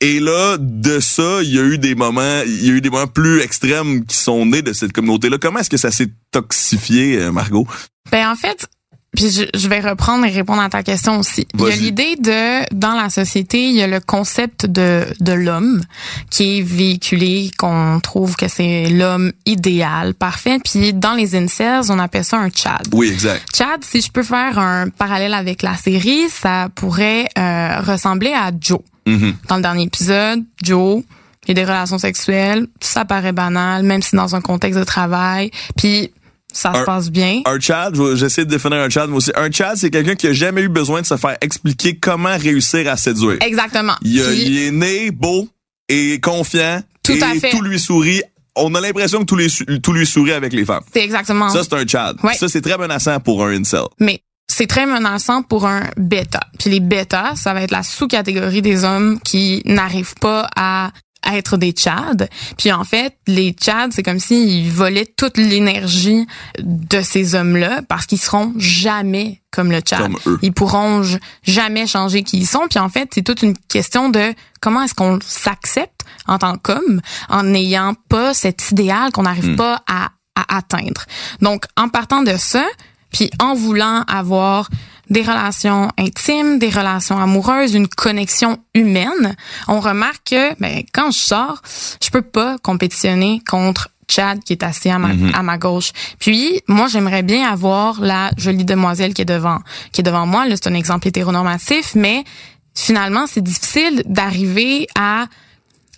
Et 0.01 0.19
là, 0.19 0.57
de 0.59 0.99
ça, 0.99 1.41
il 1.43 1.53
y 1.53 1.59
a 1.59 1.63
eu 1.63 1.77
des 1.77 1.93
moments, 1.93 2.41
il 2.45 2.65
y 2.65 2.69
a 2.69 2.73
eu 2.73 2.81
des 2.81 2.89
moments 2.89 3.07
plus 3.07 3.41
extrêmes 3.41 4.05
qui 4.05 4.15
sont 4.15 4.45
nés 4.45 4.61
de 4.61 4.71
cette 4.71 4.93
communauté-là. 4.93 5.37
Comment 5.41 5.59
est-ce 5.59 5.69
que 5.69 5.77
ça 5.77 5.91
s'est 5.91 6.09
toxifié, 6.31 7.17
euh, 7.17 7.31
Margot? 7.31 7.67
Ben 8.09 8.29
en 8.29 8.35
fait, 8.35 8.69
puis 9.15 9.31
je, 9.31 9.43
je 9.55 9.67
vais 9.67 9.79
reprendre 9.79 10.25
et 10.25 10.29
répondre 10.29 10.61
à 10.61 10.69
ta 10.69 10.83
question 10.83 11.19
aussi. 11.19 11.47
Il 11.55 11.61
y 11.61 11.71
a 11.71 11.75
l'idée 11.75 12.15
de 12.15 12.75
dans 12.75 12.93
la 12.93 13.09
société, 13.09 13.69
il 13.69 13.75
y 13.75 13.81
a 13.81 13.87
le 13.87 13.99
concept 13.99 14.65
de 14.67 15.05
de 15.19 15.33
l'homme 15.33 15.81
qui 16.29 16.59
est 16.59 16.61
véhiculé, 16.61 17.51
qu'on 17.57 17.99
trouve 18.01 18.35
que 18.35 18.47
c'est 18.47 18.89
l'homme 18.89 19.31
idéal, 19.45 20.13
parfait. 20.13 20.59
Puis 20.63 20.93
dans 20.93 21.13
les 21.13 21.35
incels, 21.35 21.85
on 21.89 21.97
appelle 21.97 22.23
ça 22.23 22.37
un 22.37 22.49
Chad. 22.53 22.87
Oui, 22.93 23.09
exact. 23.09 23.43
Chad, 23.55 23.83
si 23.83 24.01
je 24.01 24.11
peux 24.11 24.23
faire 24.23 24.59
un 24.59 24.89
parallèle 24.89 25.33
avec 25.33 25.63
la 25.63 25.75
série, 25.75 26.29
ça 26.29 26.69
pourrait 26.75 27.27
euh, 27.37 27.81
ressembler 27.81 28.33
à 28.33 28.51
Joe. 28.59 28.79
Mhm. 29.09 29.35
Dans 29.47 29.55
le 29.57 29.61
dernier 29.61 29.83
épisode, 29.83 30.43
Joe, 30.63 31.03
il 31.45 31.49
y 31.49 31.51
a 31.51 31.53
des 31.53 31.63
relations 31.65 31.97
sexuelles, 31.97 32.67
ça 32.79 33.05
paraît 33.05 33.31
banal, 33.31 33.83
même 33.83 34.01
si 34.01 34.15
dans 34.15 34.35
un 34.35 34.41
contexte 34.41 34.79
de 34.79 34.83
travail, 34.83 35.51
puis 35.77 36.11
ça 36.51 36.73
se 36.73 36.83
passe 36.83 37.09
bien. 37.11 37.41
Un 37.45 37.59
Chad, 37.59 37.95
j'essaie 38.15 38.43
de 38.45 38.49
définir 38.49 38.79
un 38.79 38.89
Chad, 38.89 39.07
moi 39.09 39.17
aussi. 39.17 39.31
Un 39.35 39.51
Chad, 39.51 39.77
c'est 39.77 39.89
quelqu'un 39.91 40.15
qui 40.15 40.27
a 40.27 40.33
jamais 40.33 40.61
eu 40.61 40.69
besoin 40.69 41.01
de 41.01 41.05
se 41.05 41.15
faire 41.17 41.37
expliquer 41.41 41.95
comment 41.97 42.35
réussir 42.37 42.89
à 42.91 42.97
séduire. 42.97 43.37
Exactement. 43.41 43.93
Il, 44.01 44.19
a- 44.21 44.25
Puis- 44.25 44.43
il 44.47 44.57
est 44.59 44.71
né 44.71 45.11
beau 45.11 45.47
et 45.87 46.19
confiant. 46.19 46.81
Tout 47.03 47.13
et 47.13 47.23
à 47.23 47.33
fait. 47.35 47.49
tout 47.51 47.61
lui 47.61 47.79
sourit. 47.79 48.21
On 48.55 48.73
a 48.75 48.81
l'impression 48.81 49.19
que 49.19 49.25
tout 49.25 49.35
lui, 49.35 49.47
tout 49.81 49.93
lui 49.93 50.05
sourit 50.05 50.33
avec 50.33 50.51
les 50.53 50.65
femmes. 50.65 50.83
C'est 50.93 51.03
exactement. 51.03 51.49
Ça, 51.49 51.61
c'est 51.63 51.73
un 51.73 51.87
Chad. 51.87 52.17
Ouais. 52.23 52.33
Ça, 52.33 52.49
c'est 52.49 52.61
très 52.61 52.77
menaçant 52.77 53.19
pour 53.19 53.45
un 53.45 53.51
incel. 53.53 53.83
Mais 53.99 54.21
c'est 54.49 54.67
très 54.67 54.85
menaçant 54.85 55.43
pour 55.43 55.65
un 55.65 55.83
bêta. 55.95 56.41
Puis 56.57 56.69
les 56.69 56.79
bêtas, 56.81 57.35
ça 57.35 57.53
va 57.53 57.61
être 57.61 57.71
la 57.71 57.83
sous-catégorie 57.83 58.61
des 58.61 58.83
hommes 58.83 59.19
qui 59.21 59.61
n'arrivent 59.65 60.15
pas 60.19 60.49
à 60.55 60.91
à 61.21 61.37
être 61.37 61.57
des 61.57 61.71
tchads. 61.71 62.27
Puis 62.57 62.71
en 62.71 62.83
fait, 62.83 63.17
les 63.27 63.51
tchads, 63.51 63.89
c'est 63.91 64.03
comme 64.03 64.19
s'ils 64.19 64.71
volaient 64.71 65.05
toute 65.05 65.37
l'énergie 65.37 66.25
de 66.59 67.01
ces 67.01 67.35
hommes-là 67.35 67.81
parce 67.87 68.05
qu'ils 68.05 68.19
seront 68.19 68.53
jamais 68.57 69.41
comme 69.51 69.71
le 69.71 69.81
tchad. 69.81 70.01
Comme 70.01 70.17
eux. 70.27 70.39
Ils 70.41 70.53
pourront 70.53 71.03
jamais 71.43 71.87
changer 71.87 72.23
qui 72.23 72.37
ils 72.37 72.47
sont. 72.47 72.67
Puis 72.69 72.79
en 72.79 72.89
fait, 72.89 73.09
c'est 73.13 73.21
toute 73.21 73.41
une 73.41 73.57
question 73.57 74.09
de 74.09 74.33
comment 74.61 74.83
est-ce 74.83 74.93
qu'on 74.93 75.19
s'accepte 75.21 76.05
en 76.27 76.37
tant 76.37 76.57
qu'homme 76.57 77.01
en 77.27 77.43
n'ayant 77.43 77.95
pas 78.07 78.33
cet 78.33 78.71
idéal 78.71 79.11
qu'on 79.11 79.23
n'arrive 79.23 79.55
pas 79.55 79.83
à, 79.87 80.11
à 80.35 80.57
atteindre. 80.57 81.05
Donc, 81.41 81.65
en 81.75 81.89
partant 81.89 82.23
de 82.23 82.37
ça, 82.37 82.65
puis 83.11 83.29
en 83.39 83.53
voulant 83.53 84.03
avoir 84.07 84.69
des 85.09 85.21
relations 85.21 85.89
intimes, 85.97 86.59
des 86.59 86.69
relations 86.69 87.17
amoureuses, 87.17 87.73
une 87.73 87.87
connexion 87.87 88.59
humaine, 88.75 89.35
on 89.67 89.79
remarque 89.79 90.29
que 90.29 90.59
ben, 90.59 90.83
quand 90.93 91.11
je 91.11 91.17
sors, 91.17 91.61
je 92.01 92.09
peux 92.09 92.21
pas 92.21 92.57
compétitionner 92.59 93.41
contre 93.47 93.89
Chad 94.07 94.43
qui 94.43 94.53
est 94.53 94.63
assis 94.63 94.89
à 94.89 94.97
ma, 94.97 95.09
à 95.33 95.43
ma 95.43 95.57
gauche. 95.57 95.91
Puis 96.19 96.61
moi 96.67 96.87
j'aimerais 96.87 97.23
bien 97.23 97.47
avoir 97.47 98.01
la 98.01 98.31
jolie 98.37 98.65
demoiselle 98.65 99.13
qui 99.13 99.21
est 99.21 99.25
devant 99.25 99.59
qui 99.91 100.01
est 100.01 100.03
devant 100.03 100.25
moi. 100.25 100.47
Là 100.47 100.55
c'est 100.55 100.67
un 100.67 100.73
exemple 100.73 101.07
hétéronormatif, 101.07 101.95
mais 101.95 102.23
finalement 102.75 103.25
c'est 103.27 103.43
difficile 103.43 104.03
d'arriver 104.05 104.87
à 104.97 105.25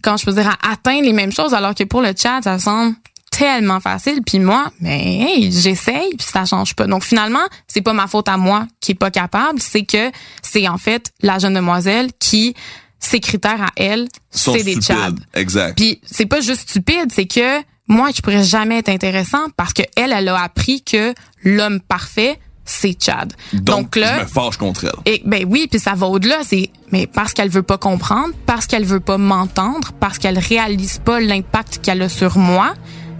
quand 0.01 0.17
je 0.17 0.25
peux 0.25 0.33
dire 0.33 0.49
à 0.49 0.71
atteindre 0.71 1.03
les 1.03 1.13
mêmes 1.13 1.31
choses 1.31 1.53
alors 1.53 1.73
que 1.73 1.83
pour 1.83 2.01
le 2.01 2.13
chat 2.15 2.41
ça 2.43 2.59
semble 2.59 2.95
tellement 3.41 3.79
facile 3.79 4.21
puis 4.23 4.37
moi 4.37 4.71
mais 4.81 5.19
hey, 5.19 5.51
j'essaye 5.51 6.15
puis 6.15 6.27
ça 6.31 6.45
change 6.45 6.75
pas 6.75 6.85
donc 6.85 7.03
finalement 7.03 7.43
c'est 7.67 7.81
pas 7.81 7.93
ma 7.93 8.05
faute 8.05 8.29
à 8.29 8.37
moi 8.37 8.67
qui 8.79 8.91
est 8.91 8.95
pas 8.95 9.09
capable 9.09 9.59
c'est 9.59 9.83
que 9.83 10.11
c'est 10.43 10.67
en 10.67 10.77
fait 10.77 11.11
la 11.23 11.39
jeune 11.39 11.55
demoiselle 11.55 12.11
qui 12.19 12.53
ses 12.99 13.19
critères 13.19 13.63
à 13.63 13.69
elle 13.75 14.07
c'est 14.29 14.61
des 14.61 14.79
chats 14.79 15.09
Exact. 15.33 15.75
puis 15.75 15.99
c'est 16.05 16.27
pas 16.27 16.39
juste 16.41 16.69
stupide, 16.69 17.11
c'est 17.11 17.25
que 17.25 17.61
moi 17.87 18.09
je 18.15 18.21
pourrais 18.21 18.43
jamais 18.43 18.77
être 18.77 18.89
intéressant 18.89 19.47
parce 19.57 19.73
que 19.73 19.81
elle 19.97 20.13
elle 20.13 20.27
a 20.27 20.39
appris 20.39 20.83
que 20.83 21.15
l'homme 21.43 21.79
parfait 21.79 22.37
c'est 22.63 22.95
Chad. 22.97 23.33
Donc, 23.53 23.95
je 23.95 24.21
me 24.21 24.27
fâche 24.27 24.57
contre 24.57 24.85
elle. 24.85 25.13
Et 25.13 25.21
ben 25.25 25.45
oui, 25.49 25.67
puis 25.69 25.79
ça 25.79 25.93
va 25.93 26.07
au-delà, 26.07 26.37
c'est 26.43 26.69
mais 26.91 27.07
parce 27.07 27.33
qu'elle 27.33 27.49
veut 27.49 27.63
pas 27.63 27.77
comprendre, 27.77 28.33
parce 28.45 28.65
qu'elle 28.67 28.85
veut 28.85 28.99
pas 28.99 29.17
m'entendre, 29.17 29.91
parce 29.99 30.19
qu'elle 30.19 30.39
réalise 30.39 30.99
pas 30.99 31.19
l'impact 31.19 31.79
qu'elle 31.81 32.01
a 32.01 32.07
sur 32.07 32.37
moi. 32.37 32.73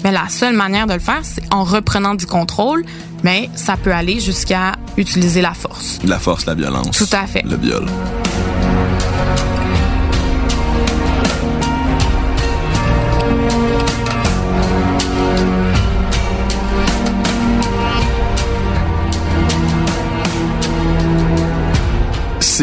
Mais 0.04 0.12
la 0.12 0.30
seule 0.30 0.56
manière 0.56 0.88
de 0.88 0.94
le 0.94 1.00
faire, 1.00 1.22
c'est 1.24 1.44
en 1.54 1.64
reprenant 1.64 2.16
du 2.16 2.26
contrôle, 2.26 2.84
mais 3.24 3.50
ça 3.56 3.78
peut 3.78 3.94
aller 3.94 4.20
jusqu'à 4.20 4.74
utiliser 4.98 5.42
la 5.42 5.54
force. 5.54 6.00
La 6.04 6.20
force, 6.20 6.46
la 6.46 6.56
violence. 6.56 6.98
Tout 6.98 7.16
à 7.16 7.28
fait. 7.28 7.44
Le 7.44 7.56
viol. 7.56 7.86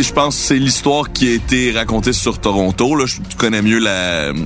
Je 0.03 0.13
pense, 0.13 0.37
c'est 0.37 0.59
l'histoire 0.59 1.13
qui 1.13 1.29
a 1.29 1.33
été 1.33 1.73
racontée 1.73 2.13
sur 2.13 2.39
Toronto. 2.39 2.95
Là, 2.95 3.05
tu 3.07 3.37
connais 3.37 3.63
mieux 3.63 3.81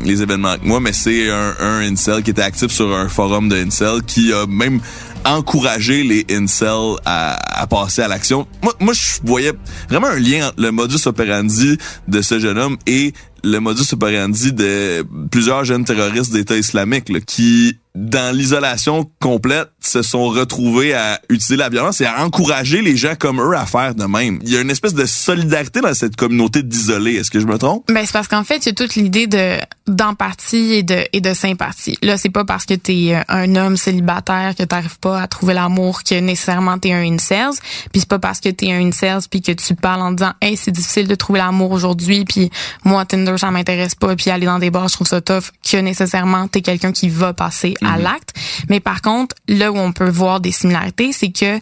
les 0.04 0.22
événements 0.22 0.56
que 0.56 0.66
moi, 0.66 0.80
mais 0.80 0.92
c'est 0.92 1.30
un, 1.30 1.80
incel 1.80 2.22
qui 2.22 2.30
était 2.30 2.42
actif 2.42 2.70
sur 2.70 2.94
un 2.94 3.08
forum 3.08 3.48
de 3.48 3.56
incel 3.56 4.02
qui 4.06 4.32
a 4.32 4.46
même 4.46 4.80
encouragé 5.24 6.04
les 6.04 6.26
incels 6.30 6.96
à, 7.04 7.60
à 7.60 7.66
passer 7.66 8.02
à 8.02 8.08
l'action. 8.08 8.46
Moi, 8.62 8.72
moi, 8.80 8.94
je 8.94 9.18
voyais 9.24 9.52
vraiment 9.88 10.08
un 10.08 10.18
lien 10.18 10.48
entre 10.48 10.60
le 10.60 10.70
modus 10.70 11.06
operandi 11.06 11.76
de 12.08 12.22
ce 12.22 12.38
jeune 12.38 12.58
homme 12.58 12.76
et 12.86 13.12
le 13.44 13.58
modus 13.58 13.92
operandi 13.92 14.52
de 14.52 15.04
plusieurs 15.30 15.64
jeunes 15.64 15.84
terroristes 15.84 16.32
d'État 16.32 16.56
islamique 16.56 17.08
là, 17.08 17.20
qui 17.20 17.76
dans 17.94 18.34
l'isolation 18.34 19.10
complète, 19.20 19.68
se 19.80 20.00
sont 20.02 20.28
retrouvés 20.28 20.94
à 20.94 21.20
utiliser 21.28 21.56
la 21.56 21.68
violence 21.68 22.00
et 22.00 22.06
à 22.06 22.24
encourager 22.24 22.80
les 22.80 22.96
gens 22.96 23.14
comme 23.18 23.40
eux 23.40 23.54
à 23.54 23.66
faire 23.66 23.94
de 23.94 24.04
même. 24.04 24.38
Il 24.42 24.50
y 24.50 24.56
a 24.56 24.60
une 24.60 24.70
espèce 24.70 24.94
de 24.94 25.04
solidarité 25.04 25.80
dans 25.80 25.92
cette 25.92 26.16
communauté 26.16 26.62
d'isolés. 26.62 27.16
Est-ce 27.16 27.30
que 27.30 27.38
je 27.38 27.46
me 27.46 27.58
trompe? 27.58 27.84
Ben, 27.92 28.06
c'est 28.06 28.12
parce 28.12 28.28
qu'en 28.28 28.44
fait, 28.44 28.64
il 28.64 28.66
y 28.66 28.68
a 28.70 28.74
toute 28.74 28.94
l'idée 28.94 29.26
de 29.26 29.58
d'empathie 29.88 30.74
et 30.74 30.82
de 30.82 31.04
et 31.12 31.20
de 31.20 31.34
sympathie. 31.34 31.98
Là, 32.02 32.16
c'est 32.16 32.30
pas 32.30 32.44
parce 32.44 32.64
que 32.64 32.74
t'es 32.74 33.14
euh, 33.14 33.20
un 33.28 33.56
homme 33.56 33.76
célibataire 33.76 34.54
que 34.56 34.62
t'arrives 34.62 34.98
pas 34.98 35.20
à 35.20 35.26
trouver 35.26 35.54
l'amour 35.54 36.02
que 36.02 36.18
nécessairement 36.18 36.78
t'es 36.78 36.92
un 36.92 37.02
incels. 37.02 37.58
Puis 37.92 38.00
c'est 38.00 38.08
pas 38.08 38.20
parce 38.20 38.40
que 38.40 38.48
t'es 38.48 38.72
un 38.72 38.86
incels 38.86 39.22
puis 39.28 39.42
que 39.42 39.52
tu 39.52 39.74
parles 39.74 40.00
en 40.00 40.12
disant, 40.12 40.32
hey, 40.40 40.56
c'est 40.56 40.70
difficile 40.70 41.08
de 41.08 41.14
trouver 41.14 41.40
l'amour 41.40 41.72
aujourd'hui. 41.72 42.24
Puis 42.24 42.50
moi, 42.84 43.04
Tinder, 43.04 43.31
ça 43.36 43.50
m'intéresse 43.50 43.94
pas. 43.94 44.14
Puis 44.16 44.30
aller 44.30 44.46
dans 44.46 44.58
des 44.58 44.70
bars, 44.70 44.88
je 44.88 44.94
trouve 44.94 45.06
ça 45.06 45.20
tough. 45.20 45.50
Que 45.68 45.76
nécessairement 45.78 46.48
t'es 46.48 46.62
quelqu'un 46.62 46.92
qui 46.92 47.08
va 47.08 47.32
passer 47.32 47.74
à 47.82 47.96
mhm. 47.96 48.02
l'acte. 48.02 48.34
Mais 48.68 48.80
par 48.80 49.02
contre, 49.02 49.36
là 49.48 49.72
où 49.72 49.78
on 49.78 49.92
peut 49.92 50.08
voir 50.08 50.40
des 50.40 50.52
similarités, 50.52 51.12
c'est 51.12 51.32
que 51.32 51.60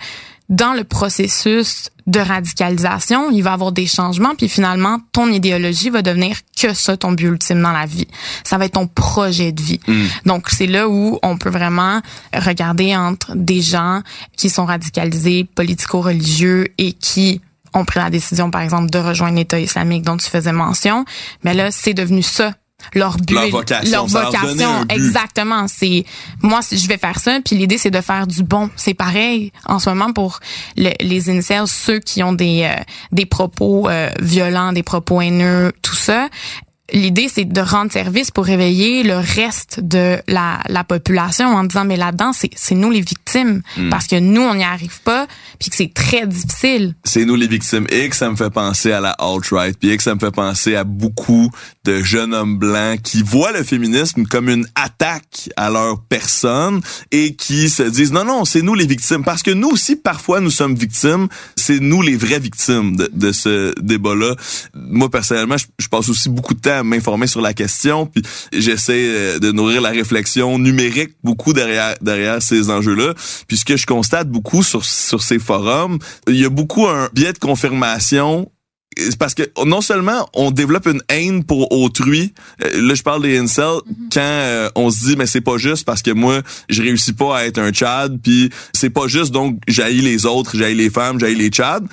dans 0.50 0.74
le 0.74 0.82
processus 0.82 1.90
de 2.08 2.18
radicalisation, 2.18 3.30
il 3.30 3.42
va 3.42 3.50
y 3.50 3.52
avoir 3.52 3.70
des 3.70 3.86
changements, 3.86 4.34
puis 4.34 4.48
finalement, 4.48 4.98
ton 5.12 5.30
idéologie 5.30 5.90
va 5.90 6.02
devenir 6.02 6.36
que 6.60 6.74
ça, 6.74 6.96
ton 6.96 7.12
but 7.12 7.26
ultime 7.26 7.62
dans 7.62 7.70
la 7.70 7.86
vie. 7.86 8.08
Ça 8.42 8.58
va 8.58 8.64
être 8.64 8.72
ton 8.72 8.88
projet 8.88 9.52
de 9.52 9.62
vie. 9.62 9.80
Mhm. 9.86 10.08
Donc, 10.26 10.50
c'est 10.50 10.66
là 10.66 10.88
où 10.88 11.20
on 11.22 11.38
peut 11.38 11.50
vraiment 11.50 12.00
regarder 12.34 12.96
entre 12.96 13.36
des 13.36 13.60
gens 13.60 14.02
qui 14.36 14.50
sont 14.50 14.66
radicalisés, 14.66 15.44
politico-religieux 15.54 16.66
et 16.78 16.92
qui 16.94 17.40
ont 17.74 17.84
pris 17.84 18.00
la 18.00 18.10
décision, 18.10 18.50
par 18.50 18.62
exemple, 18.62 18.90
de 18.90 18.98
rejoindre 18.98 19.36
l'État 19.36 19.58
islamique 19.58 20.02
dont 20.02 20.16
tu 20.16 20.28
faisais 20.28 20.52
mention. 20.52 21.04
Mais 21.44 21.54
là, 21.54 21.70
c'est 21.70 21.94
devenu 21.94 22.22
ça 22.22 22.52
leur 22.94 23.16
but, 23.18 23.34
leur 23.34 23.48
vocation, 23.50 23.90
leur 23.90 24.06
vocation 24.06 24.86
exactement. 24.88 25.66
C'est 25.68 26.04
moi, 26.42 26.60
je 26.70 26.86
vais 26.88 26.98
faire 26.98 27.18
ça, 27.18 27.38
puis 27.44 27.56
l'idée 27.56 27.78
c'est 27.78 27.90
de 27.90 28.00
faire 28.00 28.26
du 28.26 28.42
bon. 28.42 28.70
C'est 28.76 28.94
pareil 28.94 29.52
en 29.66 29.78
ce 29.78 29.90
moment 29.90 30.12
pour 30.12 30.40
les 30.76 31.30
incels, 31.30 31.66
ceux 31.66 31.98
qui 31.98 32.22
ont 32.22 32.32
des 32.32 32.62
euh, 32.64 32.82
des 33.12 33.26
propos 33.26 33.88
euh, 33.88 34.10
violents, 34.20 34.72
des 34.72 34.82
propos 34.82 35.20
haineux, 35.20 35.72
tout 35.82 35.94
ça 35.94 36.28
l'idée 36.92 37.28
c'est 37.32 37.44
de 37.44 37.60
rendre 37.60 37.92
service 37.92 38.30
pour 38.30 38.44
réveiller 38.44 39.02
le 39.02 39.16
reste 39.16 39.80
de 39.80 40.18
la, 40.28 40.60
la 40.68 40.84
population 40.84 41.46
en 41.46 41.64
disant 41.64 41.84
mais 41.84 41.96
là-dedans 41.96 42.32
c'est 42.32 42.74
nous 42.74 42.90
les 42.90 43.00
victimes 43.00 43.62
hmm. 43.76 43.88
parce 43.90 44.06
que 44.06 44.18
nous 44.18 44.42
on 44.42 44.54
n'y 44.54 44.64
arrive 44.64 45.00
pas 45.02 45.26
puis 45.58 45.70
que 45.70 45.76
c'est 45.76 45.92
très 45.92 46.26
difficile. 46.26 46.94
C'est 47.04 47.24
nous 47.24 47.36
les 47.36 47.46
victimes 47.46 47.86
et 47.90 48.08
que 48.08 48.16
ça 48.16 48.30
me 48.30 48.36
fait 48.36 48.50
penser 48.50 48.92
à 48.92 49.00
la 49.00 49.10
alt-right 49.18 49.76
puis 49.78 49.96
que 49.96 50.02
ça 50.02 50.14
me 50.14 50.20
fait 50.20 50.30
penser 50.30 50.74
à 50.74 50.84
beaucoup 50.84 51.50
de 51.84 52.02
jeunes 52.02 52.34
hommes 52.34 52.58
blancs 52.58 53.00
qui 53.02 53.22
voient 53.22 53.52
le 53.52 53.62
féminisme 53.62 54.24
comme 54.24 54.48
une 54.48 54.66
attaque 54.74 55.50
à 55.56 55.70
leur 55.70 56.02
personne 56.02 56.80
et 57.10 57.34
qui 57.34 57.68
se 57.68 57.82
disent 57.82 58.12
non 58.12 58.24
non, 58.24 58.44
c'est 58.44 58.62
nous 58.62 58.74
les 58.74 58.86
victimes 58.86 59.24
parce 59.24 59.42
que 59.42 59.50
nous 59.50 59.68
aussi 59.68 59.96
parfois 59.96 60.40
nous 60.40 60.50
sommes 60.50 60.74
victimes, 60.74 61.28
c'est 61.56 61.80
nous 61.80 62.02
les 62.02 62.16
vraies 62.16 62.38
victimes 62.38 62.96
de, 62.96 63.10
de 63.12 63.32
ce 63.32 63.74
débat-là. 63.80 64.34
Moi 64.74 65.10
personnellement, 65.10 65.56
je, 65.56 65.66
je 65.78 65.88
passe 65.88 66.08
aussi 66.08 66.28
beaucoup 66.28 66.54
de 66.54 66.60
temps 66.60 66.79
m'informer 66.82 67.26
sur 67.26 67.40
la 67.40 67.54
question, 67.54 68.06
puis 68.06 68.22
j'essaie 68.52 69.04
euh, 69.06 69.38
de 69.38 69.52
nourrir 69.52 69.80
la 69.80 69.90
réflexion 69.90 70.58
numérique 70.58 71.10
beaucoup 71.22 71.52
derrière 71.52 71.96
derrière 72.00 72.42
ces 72.42 72.70
enjeux-là. 72.70 73.14
Puis 73.48 73.58
ce 73.58 73.64
que 73.64 73.76
je 73.76 73.86
constate 73.86 74.28
beaucoup 74.28 74.62
sur 74.62 74.84
sur 74.84 75.22
ces 75.22 75.38
forums, 75.38 75.98
il 76.28 76.36
y 76.36 76.44
a 76.44 76.50
beaucoup 76.50 76.86
un 76.86 77.08
biais 77.12 77.32
de 77.32 77.38
confirmation 77.38 78.50
parce 79.18 79.34
que 79.34 79.42
non 79.64 79.80
seulement 79.80 80.28
on 80.34 80.50
développe 80.50 80.86
une 80.86 81.02
haine 81.08 81.44
pour 81.44 81.72
autrui, 81.72 82.34
euh, 82.64 82.80
là 82.82 82.94
je 82.94 83.02
parle 83.02 83.22
des 83.22 83.38
incels, 83.38 83.64
mm-hmm. 83.64 83.94
quand 84.12 84.20
euh, 84.20 84.68
on 84.74 84.90
se 84.90 85.06
dit 85.06 85.16
mais 85.16 85.26
c'est 85.26 85.40
pas 85.40 85.58
juste 85.58 85.84
parce 85.84 86.02
que 86.02 86.10
moi 86.10 86.42
je 86.68 86.82
réussis 86.82 87.12
pas 87.12 87.38
à 87.38 87.44
être 87.44 87.58
un 87.58 87.72
Chad, 87.72 88.18
puis 88.22 88.50
c'est 88.72 88.90
pas 88.90 89.06
juste 89.06 89.30
donc 89.30 89.60
j'haïs 89.68 90.00
les 90.00 90.26
autres, 90.26 90.56
j'haïs 90.56 90.74
les 90.74 90.90
femmes, 90.90 91.20
j'haïs 91.20 91.36
les 91.36 91.52
Chads. 91.52 91.86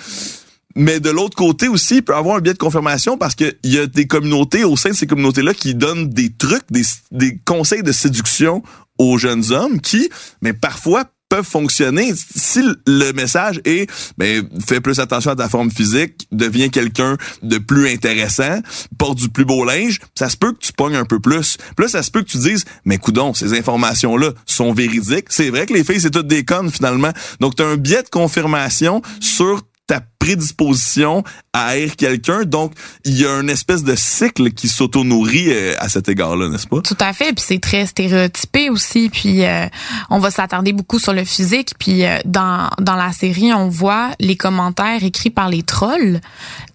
Mais 0.78 1.00
de 1.00 1.10
l'autre 1.10 1.36
côté 1.36 1.68
aussi, 1.68 1.98
il 1.98 2.02
peut 2.04 2.16
avoir 2.16 2.38
un 2.38 2.40
biais 2.40 2.54
de 2.54 2.60
confirmation 2.60 3.18
parce 3.18 3.34
qu'il 3.34 3.56
y 3.64 3.80
a 3.80 3.88
des 3.88 4.06
communautés 4.06 4.64
au 4.64 4.78
sein 4.78 4.92
de 4.92 4.96
ces 4.96 5.08
communautés-là 5.08 5.56
qui 5.56 5.74
donnent 5.74 6.08
des 6.08 6.32
trucs, 6.32 6.72
des, 6.72 6.84
des 7.12 7.40
conseils 7.46 7.82
de 7.82 7.92
séduction 7.92 8.62
aux 9.00 9.18
jeunes 9.18 9.52
hommes 9.52 9.82
qui, 9.82 10.10
mais 10.42 10.54
parfois 10.54 11.06
peuvent 11.30 11.46
fonctionner 11.46 12.14
si 12.16 12.62
le 12.86 13.12
message 13.12 13.60
est 13.66 13.90
ben 14.18 14.48
fais 14.66 14.80
plus 14.80 15.00
attention 15.00 15.32
à 15.32 15.36
ta 15.36 15.50
forme 15.50 15.72
physique, 15.72 16.28
deviens 16.32 16.70
quelqu'un 16.70 17.18
de 17.44 17.58
plus 17.58 17.90
intéressant, 17.90 18.62
porte 18.98 19.18
du 19.18 19.30
plus 19.30 19.46
beau 19.46 19.66
linge, 19.66 20.00
ça 20.16 20.30
se 20.30 20.38
peut 20.38 20.54
que 20.54 20.60
tu 20.60 20.72
pognes 20.74 20.96
un 20.96 21.06
peu 21.06 21.20
plus. 21.20 21.58
Plus 21.76 21.90
ça 21.90 22.04
se 22.04 22.12
peut 22.12 22.22
que 22.22 22.30
tu 22.30 22.38
dises 22.38 22.66
mais 22.86 22.98
coudon, 22.98 23.34
ces 23.34 23.58
informations 23.58 24.16
là 24.16 24.32
sont 24.46 24.74
véridiques. 24.74 25.28
C'est 25.30 25.50
vrai 25.50 25.66
que 25.66 25.74
les 25.74 25.84
filles 25.84 26.00
c'est 26.00 26.12
toutes 26.12 26.28
des 26.28 26.46
connes 26.46 26.72
finalement. 26.72 27.12
Donc 27.40 27.56
tu 27.56 27.64
as 27.64 27.68
un 27.68 27.78
biais 27.78 28.04
de 28.04 28.10
confirmation 28.10 29.02
sur 29.20 29.64
ta 29.88 30.02
prédisposition 30.20 31.24
à 31.58 31.66
haïr 31.70 31.96
quelqu'un. 31.96 32.44
Donc, 32.44 32.74
il 33.04 33.20
y 33.20 33.26
a 33.26 33.40
une 33.40 33.50
espèce 33.50 33.84
de 33.84 33.96
cycle 33.96 34.52
qui 34.52 34.68
s'auto-nourrit 34.68 35.48
euh, 35.50 35.74
à 35.80 35.90
cet 35.90 36.08
égard-là, 36.08 36.50
n'est-ce 36.50 36.68
pas? 36.68 36.82
Tout 36.82 36.98
à 37.00 37.14
fait. 37.14 37.34
Puis 37.34 37.44
c'est 37.48 37.60
très 37.60 37.86
stéréotypé 37.88 38.70
aussi. 38.70 39.10
Puis 39.10 39.44
euh, 39.44 39.66
on 40.10 40.20
va 40.20 40.30
s'attarder 40.30 40.74
beaucoup 40.74 41.00
sur 41.00 41.14
le 41.14 41.24
physique. 41.24 41.72
Puis 41.80 42.06
euh, 42.06 42.20
dans, 42.26 42.70
dans 42.80 42.96
la 42.96 43.12
série, 43.12 43.54
on 43.54 43.70
voit 43.70 44.12
les 44.20 44.36
commentaires 44.36 45.04
écrits 45.04 45.32
par 45.32 45.50
les 45.50 45.64
trolls 45.64 46.22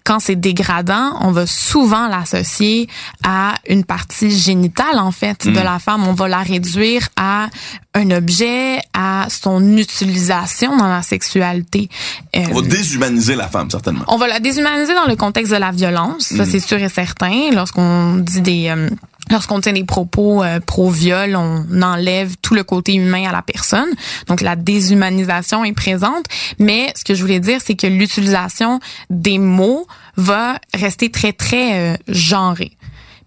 quand 0.03 0.19
c'est 0.19 0.35
dégradant, 0.35 1.17
on 1.21 1.31
va 1.31 1.47
souvent 1.47 2.07
l'associer 2.07 2.89
à 3.23 3.55
une 3.67 3.85
partie 3.85 4.31
génitale 4.31 4.99
en 4.99 5.11
fait 5.11 5.47
de 5.47 5.51
mm. 5.51 5.63
la 5.63 5.79
femme. 5.79 6.07
On 6.07 6.13
va 6.13 6.27
la 6.27 6.39
réduire 6.39 7.07
à 7.15 7.47
un 7.93 8.11
objet, 8.11 8.79
à 8.93 9.27
son 9.29 9.77
utilisation 9.77 10.75
dans 10.75 10.87
la 10.87 11.03
sexualité. 11.03 11.89
on 12.33 12.53
va 12.53 12.61
déshumaniser 12.61 13.35
la 13.35 13.47
femme 13.47 13.69
certainement. 13.69 14.03
On 14.07 14.17
va 14.17 14.27
la 14.27 14.39
déshumaniser 14.39 14.72
dans 14.95 15.07
le 15.07 15.15
contexte 15.15 15.51
de 15.51 15.57
la 15.57 15.71
violence, 15.71 16.25
ça 16.25 16.43
mm. 16.43 16.45
c'est 16.45 16.59
sûr 16.59 16.77
et 16.77 16.89
certain. 16.89 17.51
Lorsqu'on 17.51 18.15
dit 18.17 18.41
des 18.41 18.69
euh, 18.69 18.89
Lorsqu'on 19.31 19.61
tient 19.61 19.73
des 19.73 19.85
propos 19.85 20.43
euh, 20.43 20.59
pro-viol, 20.59 21.35
on 21.35 21.81
enlève 21.81 22.35
tout 22.41 22.55
le 22.55 22.63
côté 22.63 22.93
humain 22.93 23.27
à 23.27 23.31
la 23.31 23.41
personne. 23.41 23.89
Donc 24.27 24.41
la 24.41 24.55
déshumanisation 24.55 25.63
est 25.63 25.73
présente. 25.73 26.25
Mais 26.59 26.91
ce 26.95 27.03
que 27.03 27.15
je 27.15 27.21
voulais 27.21 27.39
dire, 27.39 27.59
c'est 27.63 27.75
que 27.75 27.87
l'utilisation 27.87 28.79
des 29.09 29.39
mots 29.39 29.87
va 30.17 30.59
rester 30.73 31.09
très, 31.09 31.31
très 31.31 31.93
euh, 31.93 31.97
genrée. 32.09 32.73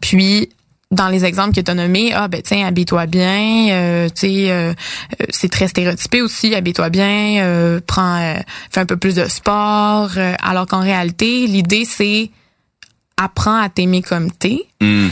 Puis 0.00 0.50
dans 0.90 1.08
les 1.08 1.24
exemples 1.24 1.54
que 1.54 1.60
tu 1.60 1.70
as 1.70 1.74
nommés, 1.74 2.12
ah 2.14 2.28
ben 2.28 2.40
tiens, 2.42 2.66
habille-toi 2.66 3.06
bien, 3.06 3.68
euh, 3.70 4.08
tu 4.08 4.20
sais 4.20 4.50
euh, 4.50 4.72
c'est 5.30 5.50
très 5.50 5.68
stéréotypé 5.68 6.22
aussi, 6.22 6.54
habille-toi 6.54 6.90
bien, 6.90 7.80
prends 7.86 8.36
fais 8.70 8.80
un 8.80 8.86
peu 8.86 8.96
plus 8.96 9.14
de 9.14 9.24
sport 9.26 10.10
alors 10.42 10.66
qu'en 10.66 10.80
réalité, 10.80 11.46
l'idée 11.46 11.84
c'est 11.84 12.30
apprends 13.16 13.60
à 13.60 13.68
t'aimer 13.68 14.02
comme 14.02 14.30
t'es. 14.30 14.60
Mm 14.80 15.08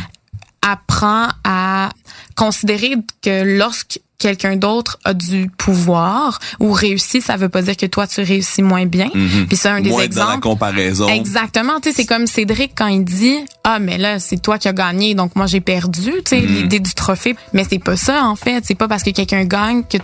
apprend 0.64 1.28
à 1.44 1.90
considérer 2.36 2.96
que 3.22 3.58
lorsque 3.58 4.00
quelqu'un 4.18 4.56
d'autre 4.56 4.98
a 5.04 5.14
du 5.14 5.50
pouvoir 5.58 6.38
ou 6.60 6.72
réussit, 6.72 7.22
ça 7.22 7.36
veut 7.36 7.48
pas 7.48 7.62
dire 7.62 7.76
que 7.76 7.86
toi 7.86 8.06
tu 8.06 8.22
réussis 8.22 8.62
moins 8.62 8.86
bien. 8.86 9.10
Mhm. 9.14 9.46
Puis 9.46 9.56
c'est 9.56 9.68
un 9.68 9.80
des 9.80 9.90
moins 9.90 10.02
exemples. 10.02 10.26
Dans 10.26 10.34
la 10.34 10.40
comparaison. 10.40 11.08
Exactement, 11.08 11.80
tu 11.80 11.90
sais 11.90 11.96
c'est 11.96 12.06
comme 12.06 12.26
Cédric 12.26 12.72
quand 12.74 12.86
il 12.86 13.04
dit 13.04 13.38
"Ah 13.64 13.78
mais 13.78 13.98
là, 13.98 14.20
c'est 14.20 14.40
toi 14.40 14.58
qui 14.58 14.68
as 14.68 14.72
gagné 14.72 15.14
donc 15.14 15.36
moi 15.36 15.46
j'ai 15.46 15.60
perdu", 15.60 16.12
tu 16.24 16.36
sais 16.36 16.40
mhm. 16.40 16.54
l'idée 16.54 16.80
du 16.80 16.94
trophée, 16.94 17.36
mais 17.52 17.64
c'est 17.68 17.78
pas 17.78 17.96
ça 17.96 18.24
en 18.24 18.36
fait, 18.36 18.64
c'est 18.64 18.74
pas 18.74 18.88
parce 18.88 19.02
que 19.02 19.10
quelqu'un 19.10 19.44
gagne 19.44 19.82
que 19.84 19.98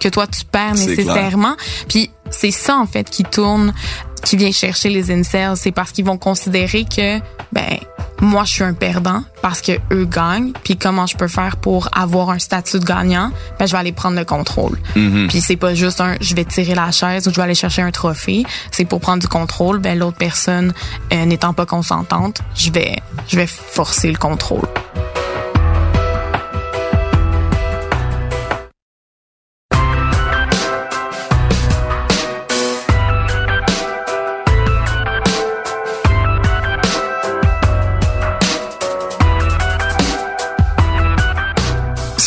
que 0.00 0.08
toi 0.08 0.26
tu 0.26 0.44
perds 0.44 0.74
nécessairement. 0.74 1.56
Puis 1.88 2.10
c'est 2.30 2.50
ça 2.50 2.76
en 2.76 2.86
fait 2.86 3.08
qui 3.08 3.24
tourne, 3.24 3.72
qui 4.24 4.36
vient 4.36 4.52
chercher 4.52 4.88
les 4.88 5.10
incels, 5.10 5.56
c'est 5.56 5.72
parce 5.72 5.92
qu'ils 5.92 6.04
vont 6.04 6.18
considérer 6.18 6.84
que 6.84 7.18
ben 7.52 7.78
moi 8.20 8.44
je 8.44 8.52
suis 8.52 8.64
un 8.64 8.72
perdant 8.72 9.22
parce 9.42 9.60
que 9.60 9.72
eux 9.92 10.06
gagnent, 10.06 10.52
puis 10.64 10.76
comment 10.76 11.06
je 11.06 11.16
peux 11.16 11.28
faire 11.28 11.56
pour 11.56 11.88
avoir 11.92 12.30
un 12.30 12.38
statut 12.38 12.78
de 12.78 12.84
gagnant? 12.84 13.30
Ben 13.58 13.66
je 13.66 13.72
vais 13.72 13.78
aller 13.78 13.92
prendre 13.92 14.16
le 14.16 14.24
contrôle. 14.24 14.78
Puis 15.28 15.40
c'est 15.40 15.56
pas 15.56 15.74
juste 15.74 16.00
un 16.00 16.16
je 16.20 16.34
vais 16.34 16.44
tirer 16.44 16.74
la 16.74 16.90
chaise 16.90 17.28
ou 17.28 17.30
je 17.30 17.36
vais 17.36 17.42
aller 17.42 17.54
chercher 17.54 17.82
un 17.82 17.90
trophée, 17.90 18.44
c'est 18.70 18.84
pour 18.84 19.00
prendre 19.00 19.20
du 19.20 19.28
contrôle, 19.28 19.78
ben 19.78 19.98
l'autre 19.98 20.16
personne 20.16 20.72
euh, 21.12 21.24
n'étant 21.24 21.52
pas 21.52 21.66
consentante, 21.66 22.40
je 22.54 22.70
vais 22.70 22.96
je 23.28 23.36
vais 23.36 23.46
forcer 23.46 24.10
le 24.10 24.18
contrôle. 24.18 24.68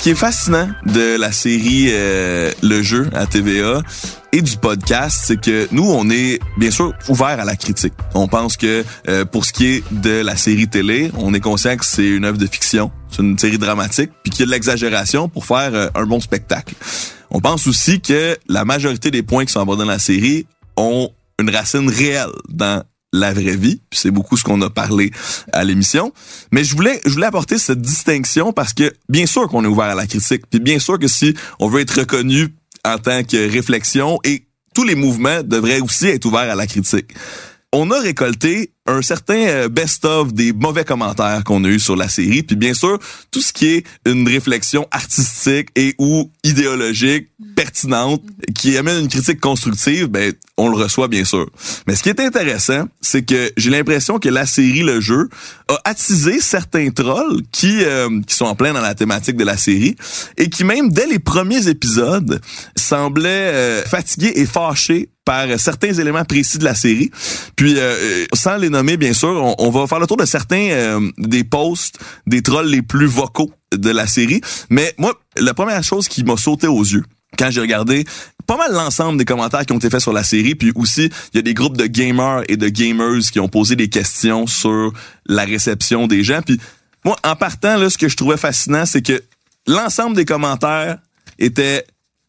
Qui 0.07 0.11
est 0.11 0.15
fascinant 0.15 0.69
de 0.85 1.17
la 1.19 1.33
série 1.33 1.87
euh, 1.89 2.53
Le 2.63 2.81
Jeu 2.81 3.09
à 3.13 3.25
TVA 3.25 3.81
et 4.31 4.41
du 4.41 4.55
podcast, 4.55 5.23
c'est 5.25 5.35
que 5.35 5.67
nous, 5.73 5.83
on 5.83 6.09
est 6.09 6.39
bien 6.55 6.71
sûr 6.71 6.93
ouvert 7.09 7.41
à 7.41 7.43
la 7.43 7.57
critique. 7.57 7.91
On 8.13 8.29
pense 8.29 8.55
que 8.55 8.85
euh, 9.09 9.25
pour 9.25 9.43
ce 9.43 9.51
qui 9.51 9.65
est 9.65 9.83
de 9.91 10.21
la 10.21 10.37
série 10.37 10.69
télé, 10.69 11.11
on 11.17 11.33
est 11.33 11.41
conscient 11.41 11.75
que 11.75 11.83
c'est 11.83 12.07
une 12.07 12.23
œuvre 12.23 12.37
de 12.37 12.47
fiction, 12.47 12.89
c'est 13.09 13.21
une 13.21 13.37
série 13.37 13.57
dramatique, 13.57 14.11
puis 14.23 14.31
qu'il 14.31 14.39
y 14.39 14.43
a 14.43 14.45
de 14.45 14.51
l'exagération 14.51 15.27
pour 15.27 15.45
faire 15.45 15.71
euh, 15.73 15.89
un 15.93 16.05
bon 16.05 16.21
spectacle. 16.21 16.75
On 17.29 17.41
pense 17.41 17.67
aussi 17.67 17.99
que 17.99 18.37
la 18.47 18.63
majorité 18.63 19.11
des 19.11 19.23
points 19.23 19.43
qui 19.43 19.51
sont 19.51 19.59
abordés 19.59 19.83
dans 19.83 19.89
la 19.89 19.99
série 19.99 20.47
ont 20.77 21.09
une 21.37 21.49
racine 21.49 21.89
réelle 21.89 22.31
dans 22.47 22.81
la 23.13 23.33
vraie 23.33 23.55
vie, 23.55 23.81
c'est 23.91 24.11
beaucoup 24.11 24.37
ce 24.37 24.43
qu'on 24.43 24.61
a 24.61 24.69
parlé 24.69 25.11
à 25.53 25.63
l'émission. 25.63 26.11
Mais 26.51 26.63
je 26.63 26.75
voulais, 26.75 26.99
je 27.05 27.11
voulais 27.11 27.25
apporter 27.25 27.57
cette 27.57 27.81
distinction 27.81 28.53
parce 28.53 28.73
que 28.73 28.93
bien 29.09 29.25
sûr 29.25 29.47
qu'on 29.47 29.63
est 29.63 29.67
ouvert 29.67 29.85
à 29.85 29.95
la 29.95 30.07
critique, 30.07 30.43
puis 30.49 30.59
bien 30.59 30.79
sûr 30.79 30.99
que 30.99 31.07
si 31.07 31.33
on 31.59 31.69
veut 31.69 31.81
être 31.81 31.99
reconnu 31.99 32.49
en 32.85 32.97
tant 32.97 33.23
que 33.23 33.51
réflexion 33.51 34.19
et 34.23 34.47
tous 34.73 34.83
les 34.83 34.95
mouvements 34.95 35.41
devraient 35.43 35.79
aussi 35.79 36.07
être 36.07 36.25
ouverts 36.25 36.51
à 36.51 36.55
la 36.55 36.67
critique. 36.67 37.13
On 37.73 37.91
a 37.91 37.99
récolté 37.99 38.71
un 38.87 39.01
certain 39.01 39.47
euh, 39.47 39.69
best-of 39.69 40.33
des 40.33 40.53
mauvais 40.53 40.83
commentaires 40.83 41.43
qu'on 41.43 41.63
a 41.63 41.67
eu 41.67 41.79
sur 41.79 41.95
la 41.95 42.07
série, 42.07 42.43
puis 42.43 42.55
bien 42.55 42.73
sûr 42.73 42.97
tout 43.31 43.41
ce 43.41 43.53
qui 43.53 43.67
est 43.67 43.83
une 44.05 44.27
réflexion 44.27 44.87
artistique 44.91 45.69
et 45.75 45.95
ou 45.99 46.31
idéologique 46.43 47.29
pertinente 47.55 48.23
qui 48.55 48.77
amène 48.77 49.01
une 49.01 49.07
critique 49.09 49.39
constructive, 49.39 50.07
ben 50.07 50.33
on 50.57 50.69
le 50.69 50.77
reçoit 50.77 51.07
bien 51.07 51.25
sûr. 51.25 51.47
Mais 51.85 51.95
ce 51.95 52.03
qui 52.03 52.09
est 52.09 52.19
intéressant, 52.19 52.87
c'est 53.01 53.23
que 53.23 53.51
j'ai 53.57 53.69
l'impression 53.69 54.19
que 54.19 54.29
la 54.29 54.45
série 54.45 54.81
le 54.81 55.01
jeu 55.01 55.29
a 55.67 55.79
attisé 55.83 56.39
certains 56.39 56.89
trolls 56.89 57.41
qui 57.51 57.83
euh, 57.83 58.21
qui 58.25 58.35
sont 58.35 58.45
en 58.45 58.55
plein 58.55 58.73
dans 58.73 58.81
la 58.81 58.95
thématique 58.95 59.37
de 59.37 59.43
la 59.43 59.57
série 59.57 59.95
et 60.37 60.49
qui 60.49 60.63
même 60.63 60.91
dès 60.91 61.07
les 61.07 61.19
premiers 61.19 61.67
épisodes 61.67 62.41
semblaient 62.75 63.51
euh, 63.53 63.83
fatigués 63.83 64.33
et 64.35 64.45
fâchés 64.45 65.09
par 65.25 65.59
certains 65.59 65.91
éléments 65.91 66.23
précis 66.23 66.57
de 66.57 66.63
la 66.63 66.73
série. 66.73 67.11
Puis 67.57 67.75
euh, 67.77 68.25
sans 68.33 68.55
les 68.55 68.69
bien 68.83 69.13
sûr, 69.13 69.29
on, 69.29 69.55
on 69.59 69.69
va 69.69 69.87
faire 69.87 69.99
le 69.99 70.07
tour 70.07 70.17
de 70.17 70.25
certains 70.25 70.69
euh, 70.71 71.11
des 71.17 71.43
posts 71.43 71.99
des 72.25 72.41
trolls 72.41 72.67
les 72.67 72.81
plus 72.81 73.05
vocaux 73.05 73.51
de 73.73 73.89
la 73.89 74.07
série. 74.07 74.41
Mais 74.69 74.93
moi, 74.97 75.13
la 75.37 75.53
première 75.53 75.83
chose 75.83 76.07
qui 76.07 76.23
m'a 76.23 76.37
sauté 76.37 76.67
aux 76.67 76.83
yeux 76.83 77.03
quand 77.37 77.51
j'ai 77.51 77.61
regardé 77.61 78.05
pas 78.45 78.57
mal 78.57 78.71
l'ensemble 78.71 79.17
des 79.17 79.25
commentaires 79.25 79.65
qui 79.65 79.73
ont 79.73 79.77
été 79.77 79.89
faits 79.89 79.99
sur 79.99 80.13
la 80.13 80.23
série, 80.23 80.55
puis 80.55 80.71
aussi 80.75 81.09
il 81.33 81.35
y 81.35 81.39
a 81.39 81.41
des 81.41 81.53
groupes 81.53 81.77
de 81.77 81.85
gamers 81.85 82.43
et 82.47 82.55
de 82.55 82.69
gamers 82.69 83.19
qui 83.31 83.39
ont 83.39 83.49
posé 83.49 83.75
des 83.75 83.89
questions 83.89 84.47
sur 84.47 84.93
la 85.25 85.43
réception 85.43 86.07
des 86.07 86.23
gens. 86.23 86.41
Puis 86.41 86.59
moi, 87.03 87.17
en 87.23 87.35
partant 87.35 87.77
là, 87.77 87.89
ce 87.89 87.97
que 87.97 88.07
je 88.07 88.15
trouvais 88.15 88.37
fascinant, 88.37 88.85
c'est 88.85 89.01
que 89.01 89.21
l'ensemble 89.67 90.15
des 90.15 90.25
commentaires 90.25 90.97
étaient 91.37 91.85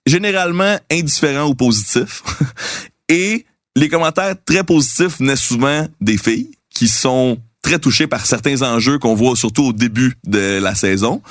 généralement 0.06 0.78
indifférents 0.90 1.48
ou 1.48 1.54
positifs, 1.54 2.22
et 3.08 3.46
les 3.78 3.88
commentaires 3.88 4.34
très 4.44 4.64
positifs 4.64 5.18
venaient 5.18 5.36
souvent 5.36 5.86
des 6.00 6.18
filles 6.18 6.50
qui 6.70 6.88
sont 6.88 7.38
très 7.62 7.78
touchées 7.78 8.08
par 8.08 8.26
certains 8.26 8.62
enjeux 8.62 8.98
qu'on 8.98 9.14
voit 9.14 9.36
surtout 9.36 9.66
au 9.66 9.72
début 9.72 10.14
de 10.26 10.58
la 10.60 10.74
saison, 10.74 11.22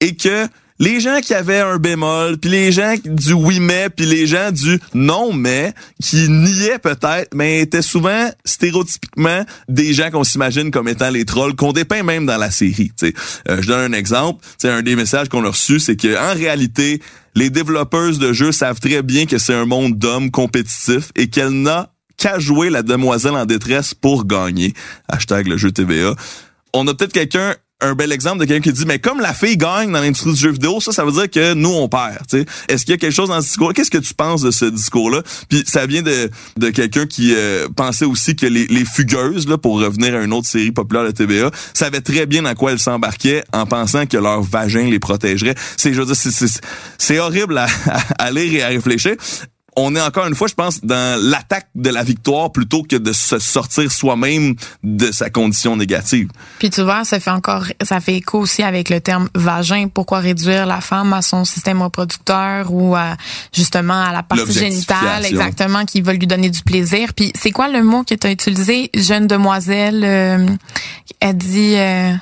et 0.00 0.16
que 0.16 0.46
les 0.80 0.98
gens 0.98 1.20
qui 1.20 1.34
avaient 1.34 1.60
un 1.60 1.76
bémol, 1.76 2.38
puis 2.38 2.50
les 2.50 2.72
gens 2.72 2.94
du 3.04 3.34
oui 3.34 3.60
mais, 3.60 3.90
puis 3.90 4.06
les 4.06 4.26
gens 4.26 4.50
du 4.50 4.80
non 4.94 5.32
mais, 5.32 5.74
qui 6.02 6.28
niaient 6.28 6.78
peut-être, 6.78 7.28
mais 7.34 7.60
étaient 7.60 7.82
souvent 7.82 8.30
stéréotypiquement 8.46 9.44
des 9.68 9.92
gens 9.92 10.10
qu'on 10.10 10.24
s'imagine 10.24 10.70
comme 10.70 10.88
étant 10.88 11.10
les 11.10 11.26
trolls, 11.26 11.54
qu'on 11.54 11.72
dépeint 11.72 12.02
même 12.02 12.24
dans 12.24 12.38
la 12.38 12.50
série. 12.50 12.90
Euh, 13.04 13.60
je 13.60 13.68
donne 13.68 13.92
un 13.92 13.96
exemple. 13.96 14.42
Tu 14.42 14.66
sais, 14.66 14.70
un 14.70 14.82
des 14.82 14.96
messages 14.96 15.28
qu'on 15.28 15.44
a 15.44 15.50
reçus, 15.50 15.80
c'est 15.80 15.96
que 15.96 16.16
en 16.18 16.34
réalité, 16.34 17.02
les 17.34 17.50
développeuses 17.50 18.18
de 18.18 18.32
jeux 18.32 18.52
savent 18.52 18.80
très 18.80 19.02
bien 19.02 19.26
que 19.26 19.36
c'est 19.36 19.54
un 19.54 19.66
monde 19.66 19.98
d'hommes 19.98 20.30
compétitifs 20.30 21.12
et 21.14 21.28
qu'elle 21.28 21.50
n'a 21.50 21.92
qu'à 22.16 22.38
jouer 22.38 22.70
la 22.70 22.82
demoiselle 22.82 23.34
en 23.34 23.44
détresse 23.44 23.92
pour 23.92 24.26
gagner. 24.26 24.72
Hashtag 25.08 25.46
le 25.46 25.58
jeu 25.58 25.72
TVA. 25.72 26.14
On 26.72 26.86
a 26.86 26.94
peut-être 26.94 27.12
quelqu'un 27.12 27.54
un 27.80 27.94
bel 27.94 28.12
exemple 28.12 28.38
de 28.38 28.44
quelqu'un 28.44 28.70
qui 28.70 28.72
dit 28.72 28.84
mais 28.86 28.98
comme 28.98 29.20
la 29.20 29.34
fille 29.34 29.56
gagne 29.56 29.92
dans 29.92 30.00
l'industrie 30.00 30.32
du 30.32 30.38
jeu 30.38 30.50
vidéo 30.50 30.80
ça 30.80 30.92
ça 30.92 31.04
veut 31.04 31.12
dire 31.12 31.30
que 31.30 31.54
nous 31.54 31.70
on 31.70 31.88
perd 31.88 32.26
tu 32.28 32.38
sais. 32.38 32.46
Est-ce 32.68 32.84
qu'il 32.84 32.92
y 32.92 32.94
a 32.94 32.98
quelque 32.98 33.14
chose 33.14 33.28
dans 33.28 33.40
ce 33.40 33.46
discours 33.46 33.72
qu'est-ce 33.72 33.90
que 33.90 33.98
tu 33.98 34.14
penses 34.14 34.42
de 34.42 34.50
ce 34.50 34.64
discours 34.64 35.10
là 35.10 35.22
puis 35.48 35.64
ça 35.66 35.86
vient 35.86 36.02
de 36.02 36.70
quelqu'un 36.70 37.06
qui 37.06 37.34
euh, 37.34 37.68
pensait 37.74 38.04
aussi 38.04 38.36
que 38.36 38.46
les, 38.46 38.84
fugueuses 38.84 39.46
là 39.46 39.58
pour 39.58 39.80
revenir 39.80 40.14
à 40.14 40.22
une 40.22 40.32
autre 40.32 40.46
série 40.46 40.72
populaire 40.72 41.04
de 41.04 41.10
TVA 41.10 41.50
savaient 41.74 42.00
très 42.00 42.26
bien 42.26 42.42
dans 42.42 42.54
quoi 42.54 42.72
elles 42.72 42.78
s'embarquaient 42.78 43.44
en 43.52 43.66
pensant 43.66 44.06
que 44.06 44.16
leur 44.16 44.42
vagin 44.42 44.88
les 44.88 44.98
protégerait. 44.98 45.54
C'est 45.76 47.18
horrible 47.18 47.60
à 48.18 48.30
lire 48.30 48.54
et 48.54 48.62
à 48.62 48.68
réfléchir 48.68 49.16
on 49.76 49.94
est 49.94 50.00
encore 50.00 50.26
une 50.26 50.34
fois, 50.34 50.48
je 50.48 50.54
pense, 50.54 50.80
dans 50.82 51.20
l'attaque 51.22 51.68
de 51.74 51.90
la 51.90 52.02
victoire 52.02 52.52
plutôt 52.52 52.82
que 52.82 52.96
de 52.96 53.12
se 53.12 53.38
sortir 53.38 53.90
soi-même 53.90 54.54
de 54.82 55.12
sa 55.12 55.30
condition 55.30 55.76
négative. 55.76 56.28
Puis 56.58 56.70
tu 56.70 56.82
vois, 56.82 57.04
ça 57.04 57.20
fait 57.20 57.30
encore, 57.30 57.66
ça 57.82 58.00
fait 58.00 58.16
écho 58.16 58.40
aussi 58.40 58.62
avec 58.62 58.88
le 58.90 59.00
terme 59.00 59.28
vagin. 59.34 59.88
Pourquoi 59.92 60.20
réduire 60.20 60.66
la 60.66 60.80
femme 60.80 61.12
à 61.12 61.22
son 61.22 61.44
système 61.44 61.82
reproducteur 61.82 62.72
ou 62.72 62.94
à, 62.94 63.16
justement 63.52 64.02
à 64.02 64.12
la 64.12 64.22
partie 64.22 64.52
génitale, 64.52 65.24
exactement, 65.24 65.84
qui 65.84 66.00
veut 66.00 66.14
lui 66.14 66.26
donner 66.26 66.50
du 66.50 66.62
plaisir. 66.62 67.14
Puis 67.14 67.32
c'est 67.38 67.50
quoi 67.50 67.68
le 67.68 67.82
mot 67.82 68.04
que 68.04 68.14
tu 68.14 68.26
as 68.26 68.30
utilisé, 68.30 68.90
jeune 68.94 69.26
demoiselle? 69.26 70.04
euh, 70.04 70.46
elle 71.20 71.36
dit, 71.36 71.74
euh, 71.76 72.12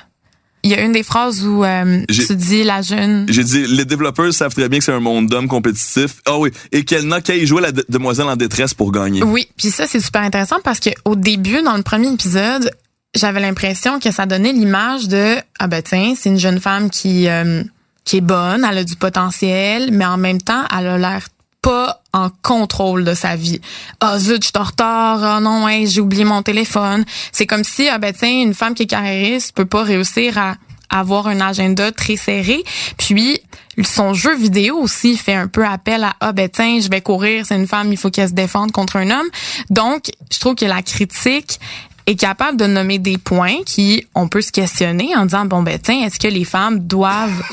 il 0.63 0.71
y 0.71 0.73
a 0.73 0.81
une 0.81 0.91
des 0.91 1.03
phrases 1.03 1.45
où 1.45 1.63
euh, 1.63 2.03
tu 2.09 2.35
dis 2.35 2.63
la 2.63 2.81
jeune. 2.81 3.25
J'ai 3.29 3.43
dit, 3.43 3.65
les 3.67 3.85
développeurs 3.85 4.33
savent 4.33 4.53
très 4.53 4.67
bien 4.69 4.79
que 4.79 4.85
c'est 4.85 4.91
un 4.91 4.99
monde 4.99 5.27
d'hommes 5.27 5.47
compétitifs. 5.47 6.15
Ah 6.25 6.37
oui, 6.37 6.51
et 6.71 6.83
qu'elle 6.83 7.07
n'a 7.07 7.21
qu'à 7.21 7.35
y 7.35 7.45
jouer 7.45 7.61
la 7.61 7.71
de- 7.71 7.85
demoiselle 7.89 8.27
en 8.27 8.35
détresse 8.35 8.73
pour 8.73 8.91
gagner. 8.91 9.23
Oui, 9.23 9.47
puis 9.57 9.71
ça 9.71 9.87
c'est 9.87 9.99
super 10.01 10.21
intéressant 10.21 10.57
parce 10.63 10.79
que 10.79 10.89
au 11.05 11.15
début 11.15 11.61
dans 11.61 11.77
le 11.77 11.83
premier 11.83 12.11
épisode, 12.11 12.71
j'avais 13.15 13.39
l'impression 13.39 13.99
que 13.99 14.11
ça 14.11 14.25
donnait 14.25 14.53
l'image 14.53 15.07
de 15.07 15.35
ah 15.59 15.67
ben 15.67 15.81
tiens, 15.81 16.13
c'est 16.17 16.29
une 16.29 16.39
jeune 16.39 16.59
femme 16.59 16.89
qui 16.89 17.27
euh, 17.27 17.63
qui 18.05 18.17
est 18.17 18.21
bonne, 18.21 18.65
elle 18.69 18.77
a 18.79 18.83
du 18.83 18.95
potentiel, 18.95 19.89
mais 19.91 20.05
en 20.05 20.17
même 20.17 20.41
temps, 20.41 20.63
elle 20.77 20.87
a 20.87 20.97
l'air 20.97 21.27
pas 21.61 22.01
en 22.13 22.29
contrôle 22.41 23.03
de 23.03 23.13
sa 23.13 23.35
vie. 23.35 23.61
Ah 23.99 24.17
zut, 24.17 24.41
je 24.43 24.47
suis 24.47 24.57
en. 24.57 24.65
Ah 24.79 25.39
non, 25.41 25.65
ouais, 25.65 25.85
j'ai 25.85 26.01
oublié 26.01 26.23
mon 26.23 26.41
téléphone. 26.41 27.05
C'est 27.31 27.45
comme 27.45 27.63
si 27.63 27.87
ah 27.89 27.97
ben 27.97 28.13
tiens, 28.17 28.41
une 28.41 28.53
femme 28.53 28.73
qui 28.73 28.83
est 28.83 28.87
carriériste 28.87 29.53
peut 29.53 29.65
pas 29.65 29.83
réussir 29.83 30.37
à 30.37 30.55
avoir 30.89 31.27
un 31.27 31.39
agenda 31.39 31.91
très 31.91 32.15
serré. 32.15 32.63
Puis 32.97 33.41
son 33.83 34.13
jeu 34.13 34.35
vidéo 34.35 34.77
aussi 34.77 35.15
fait 35.17 35.35
un 35.35 35.47
peu 35.47 35.65
appel 35.65 36.03
à 36.03 36.15
ah 36.19 36.31
ben 36.31 36.49
tiens, 36.49 36.79
je 36.81 36.89
vais 36.89 37.01
courir, 37.01 37.45
c'est 37.45 37.55
une 37.55 37.67
femme, 37.67 37.91
il 37.91 37.97
faut 37.97 38.09
qu'elle 38.09 38.29
se 38.29 38.33
défende 38.33 38.71
contre 38.71 38.97
un 38.97 39.09
homme. 39.11 39.27
Donc, 39.69 40.09
je 40.31 40.39
trouve 40.39 40.55
que 40.55 40.65
la 40.65 40.81
critique 40.81 41.59
est 42.05 42.15
capable 42.15 42.57
de 42.57 42.65
nommer 42.65 42.97
des 42.97 43.17
points 43.17 43.63
qui 43.65 44.07
on 44.15 44.27
peut 44.27 44.41
se 44.41 44.51
questionner 44.51 45.15
en 45.15 45.25
disant 45.25 45.45
bon 45.45 45.61
ben 45.61 45.77
tiens, 45.77 46.05
est-ce 46.05 46.19
que 46.19 46.27
les 46.27 46.45
femmes 46.45 46.79
doivent 46.79 47.43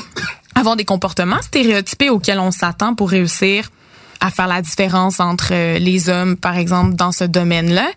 avoir 0.55 0.75
des 0.75 0.85
comportements 0.85 1.41
stéréotypés 1.41 2.09
auxquels 2.09 2.39
on 2.39 2.51
s'attend 2.51 2.95
pour 2.95 3.11
réussir 3.11 3.69
à 4.19 4.31
faire 4.31 4.47
la 4.47 4.61
différence 4.61 5.19
entre 5.19 5.49
euh, 5.51 5.79
les 5.79 6.09
hommes, 6.09 6.37
par 6.37 6.57
exemple, 6.57 6.95
dans 6.95 7.11
ce 7.11 7.23
domaine-là. 7.23 7.87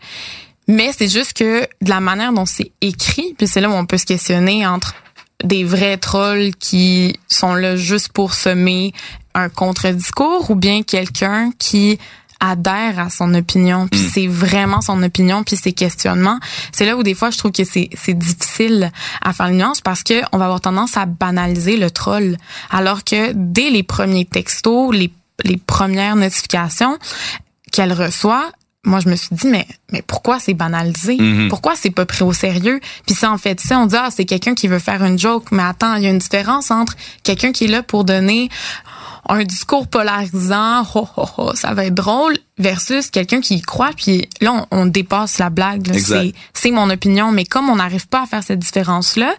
Mais 0.68 0.92
c'est 0.96 1.08
juste 1.08 1.32
que 1.32 1.62
de 1.62 1.88
la 1.88 2.00
manière 2.00 2.32
dont 2.32 2.46
c'est 2.46 2.72
écrit, 2.80 3.34
puis 3.36 3.48
c'est 3.48 3.60
là 3.60 3.68
où 3.68 3.72
on 3.72 3.86
peut 3.86 3.98
se 3.98 4.06
questionner 4.06 4.66
entre 4.66 4.94
des 5.42 5.64
vrais 5.64 5.96
trolls 5.96 6.54
qui 6.58 7.18
sont 7.28 7.54
là 7.54 7.76
juste 7.76 8.12
pour 8.12 8.34
semer 8.34 8.92
un 9.34 9.48
contre-discours 9.48 10.50
ou 10.50 10.54
bien 10.54 10.82
quelqu'un 10.82 11.50
qui 11.58 11.98
adhère 12.40 12.98
à 12.98 13.10
son 13.10 13.34
opinion, 13.34 13.86
puis 13.86 14.00
c'est 14.00 14.26
vraiment 14.26 14.80
son 14.80 15.02
opinion, 15.02 15.44
puis 15.44 15.56
ses 15.56 15.72
questionnements. 15.72 16.40
C'est 16.72 16.86
là 16.86 16.96
où 16.96 17.02
des 17.02 17.14
fois 17.14 17.30
je 17.30 17.38
trouve 17.38 17.52
que 17.52 17.64
c'est 17.64 17.90
c'est 17.94 18.16
difficile 18.16 18.90
à 19.22 19.32
faire 19.32 19.46
une 19.46 19.58
nuance 19.58 19.82
parce 19.82 20.02
que 20.02 20.22
on 20.32 20.38
va 20.38 20.46
avoir 20.46 20.60
tendance 20.60 20.96
à 20.96 21.04
banaliser 21.04 21.76
le 21.76 21.90
troll, 21.90 22.38
alors 22.70 23.04
que 23.04 23.32
dès 23.34 23.70
les 23.70 23.82
premiers 23.82 24.24
textos, 24.24 24.94
les 24.94 25.12
les 25.44 25.56
premières 25.56 26.16
notifications 26.16 26.98
qu'elle 27.72 27.92
reçoit, 27.92 28.50
moi 28.84 29.00
je 29.00 29.08
me 29.08 29.16
suis 29.16 29.34
dit 29.34 29.46
mais 29.46 29.66
mais 29.92 30.02
pourquoi 30.02 30.38
c'est 30.40 30.54
banalisé? 30.54 31.16
Mhm. 31.18 31.48
Pourquoi 31.48 31.74
c'est 31.76 31.90
pas 31.90 32.06
pris 32.06 32.22
au 32.22 32.32
sérieux? 32.32 32.80
Puis 33.06 33.14
ça 33.14 33.30
en 33.30 33.38
fait 33.38 33.60
ça 33.60 33.78
on 33.78 33.86
dit 33.86 33.96
ah 33.96 34.08
c'est 34.10 34.24
quelqu'un 34.24 34.54
qui 34.54 34.68
veut 34.68 34.78
faire 34.78 35.04
une 35.04 35.18
joke 35.18 35.52
mais 35.52 35.62
attends, 35.62 35.94
il 35.96 36.04
y 36.04 36.06
a 36.06 36.10
une 36.10 36.18
différence 36.18 36.70
entre 36.70 36.94
quelqu'un 37.22 37.52
qui 37.52 37.64
est 37.64 37.68
là 37.68 37.82
pour 37.82 38.04
donner 38.04 38.48
un 39.28 39.44
discours 39.44 39.86
polarisant, 39.86 40.82
ho, 40.94 41.06
ho, 41.16 41.54
ça 41.54 41.74
va 41.74 41.84
être 41.84 41.94
drôle, 41.94 42.36
versus 42.60 43.10
quelqu'un 43.10 43.40
qui 43.40 43.56
y 43.56 43.60
croit, 43.62 43.90
puis 43.96 44.28
là, 44.40 44.66
on, 44.70 44.82
on 44.82 44.86
dépasse 44.86 45.38
la 45.38 45.50
blague. 45.50 45.86
là. 45.88 45.94
C'est, 45.98 46.32
c'est 46.54 46.70
mon 46.70 46.88
opinion, 46.90 47.32
mais 47.32 47.44
comme 47.44 47.68
on 47.70 47.76
n'arrive 47.76 48.06
pas 48.06 48.22
à 48.22 48.26
faire 48.26 48.42
cette 48.44 48.58
différence-là, 48.60 49.34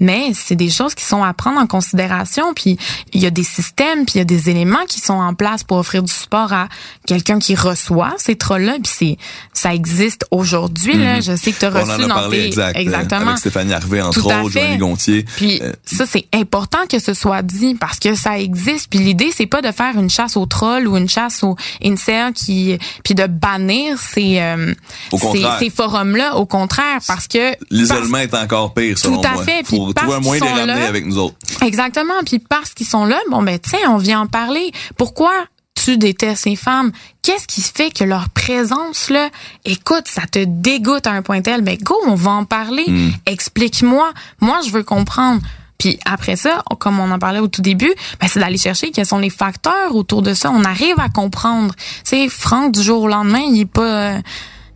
mais 0.00 0.32
c'est 0.34 0.56
des 0.56 0.70
choses 0.70 0.94
qui 0.96 1.04
sont 1.04 1.22
à 1.22 1.32
prendre 1.32 1.60
en 1.60 1.68
considération, 1.68 2.52
puis 2.52 2.76
il 3.12 3.22
y 3.22 3.26
a 3.26 3.30
des 3.30 3.44
systèmes, 3.44 4.04
puis 4.04 4.14
il 4.16 4.18
y 4.18 4.20
a 4.20 4.24
des 4.24 4.50
éléments 4.50 4.84
qui 4.88 4.98
sont 5.00 5.14
en 5.14 5.34
place 5.34 5.62
pour 5.62 5.76
offrir 5.78 6.02
du 6.02 6.12
support 6.12 6.52
à 6.52 6.68
quelqu'un 7.06 7.38
qui 7.38 7.54
reçoit 7.54 8.12
ces 8.18 8.34
trolls-là, 8.34 8.74
puis 8.82 8.92
c'est, 8.92 9.18
ça 9.52 9.72
existe 9.72 10.26
aujourd'hui, 10.32 10.94
là. 10.98 11.20
Je 11.20 11.36
sais 11.36 11.52
que 11.52 11.58
tu 11.60 11.64
as 11.64 11.70
Mhm. 11.70 11.76
On 11.76 11.80
reçu 11.84 11.92
en 11.92 12.04
a 12.04 12.08
dans 12.08 12.14
parlé, 12.14 12.38
tes- 12.38 12.46
exact. 12.48 12.76
exactement. 12.76 13.20
Avec 13.28 13.38
Stéphanie 13.38 13.72
Harvey, 13.72 14.00
entre 14.02 14.20
Tout 14.20 14.26
autres. 14.26 14.50
Johnny 14.50 14.76
Gontier. 14.78 15.24
Puis 15.36 15.60
Euh, 15.62 15.72
ça 15.84 16.06
c'est 16.06 16.26
important 16.34 16.78
que 16.90 16.98
ce 16.98 17.14
soit 17.14 17.42
dit 17.42 17.74
parce 17.76 17.98
que 18.00 18.14
ça 18.16 18.38
existe. 18.38 18.88
Puis 18.90 18.98
l'idée 18.98 19.30
c'est 19.34 19.46
pas 19.46 19.62
de 19.62 19.70
faire 19.70 19.96
une 19.96 20.10
chasse 20.10 20.36
aux 20.36 20.46
trolls 20.46 20.88
ou 20.88 20.96
une 20.96 21.08
chasse 21.08 21.42
aux 21.44 21.56
incels 21.84 22.32
qui 22.32 22.63
puis 23.02 23.14
de 23.14 23.26
bannir 23.26 23.98
ces 23.98 24.38
euh, 24.40 24.74
Au 25.12 25.18
ces, 25.18 25.26
contraire. 25.26 25.56
ces 25.58 25.70
forums 25.70 26.16
là. 26.16 26.36
Au 26.36 26.46
contraire 26.46 26.98
parce 27.06 27.26
que 27.28 27.54
L'isolement 27.70 28.18
est 28.18 28.34
encore 28.34 28.74
pire, 28.74 28.98
selon 28.98 29.20
Tout 29.20 29.28
à 29.28 29.32
moi. 29.34 29.44
fait, 29.44 29.62
puis 29.62 29.76
Faut 29.76 29.92
parce 29.92 30.06
trouver 30.06 30.16
un 30.16 30.20
moyen 30.20 30.40
de 30.40 30.44
les 30.46 30.50
qu'ils 30.50 30.60
sont 30.60 30.66
ramener 30.66 30.80
là- 30.82 30.88
avec 30.88 31.06
nous 31.06 31.18
autres. 31.18 31.36
Exactement. 31.64 32.14
Puis 32.26 32.38
parce 32.38 32.74
qu'ils 32.74 32.86
sont 32.86 33.04
là, 33.04 33.18
bon 33.30 33.42
ben 33.42 33.58
tiens, 33.58 33.90
on 33.90 33.96
vient 33.98 34.20
en 34.20 34.26
parler. 34.26 34.72
Pourquoi 34.96 35.32
tu 35.74 35.98
détestes 35.98 36.46
les 36.46 36.56
femmes? 36.56 36.92
Qu'est-ce 37.22 37.46
qui 37.46 37.60
fait 37.60 37.90
que 37.90 38.04
leur 38.04 38.28
présence 38.30 39.10
là, 39.10 39.28
écoute, 39.64 40.04
ça 40.06 40.22
te 40.30 40.42
dégoûte 40.44 41.06
à 41.06 41.10
un 41.12 41.22
point 41.22 41.42
tel? 41.42 41.62
Ben 41.62 41.76
go, 41.82 41.94
on 42.06 42.14
va 42.14 42.30
en 42.30 42.44
parler. 42.44 42.84
Hmm. 42.86 43.10
Explique-moi. 43.26 44.12
Moi, 44.40 44.60
je 44.66 44.70
veux 44.70 44.82
comprendre. 44.84 45.40
Puis 45.78 45.98
après 46.04 46.36
ça, 46.36 46.62
comme 46.78 47.00
on 47.00 47.10
en 47.10 47.18
parlait 47.18 47.40
au 47.40 47.48
tout 47.48 47.62
début, 47.62 47.92
ben 48.20 48.28
c'est 48.28 48.40
d'aller 48.40 48.58
chercher 48.58 48.90
quels 48.90 49.06
sont 49.06 49.18
les 49.18 49.30
facteurs 49.30 49.94
autour 49.94 50.22
de 50.22 50.32
ça. 50.34 50.50
On 50.50 50.64
arrive 50.64 50.98
à 50.98 51.08
comprendre. 51.08 51.74
Tu 51.76 51.82
sais, 52.04 52.28
Franck 52.28 52.72
du 52.72 52.82
jour 52.82 53.02
au 53.02 53.08
lendemain, 53.08 53.40
il 53.40 53.60
est 53.60 53.64
pas, 53.66 54.14
euh, 54.14 54.18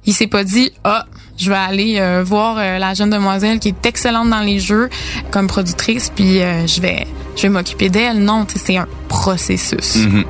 il 0.04 0.14
s'est 0.14 0.26
pas 0.26 0.44
dit 0.44 0.72
ah 0.84 1.06
je 1.36 1.50
vais 1.50 1.56
aller 1.56 1.98
euh, 2.00 2.24
voir 2.24 2.56
euh, 2.58 2.78
la 2.78 2.94
jeune 2.94 3.10
demoiselle 3.10 3.60
qui 3.60 3.68
est 3.68 3.86
excellente 3.86 4.28
dans 4.30 4.40
les 4.40 4.58
jeux 4.58 4.88
comme 5.30 5.46
productrice 5.46 6.10
puis 6.14 6.40
euh, 6.40 6.66
je 6.66 6.80
vais 6.80 7.06
je 7.36 7.42
vais 7.42 7.48
m'occuper 7.48 7.90
d'elle 7.90 8.18
non 8.18 8.44
c'est 8.52 8.76
un 8.76 8.88
processus 9.08 9.96
Mhm. 9.96 10.24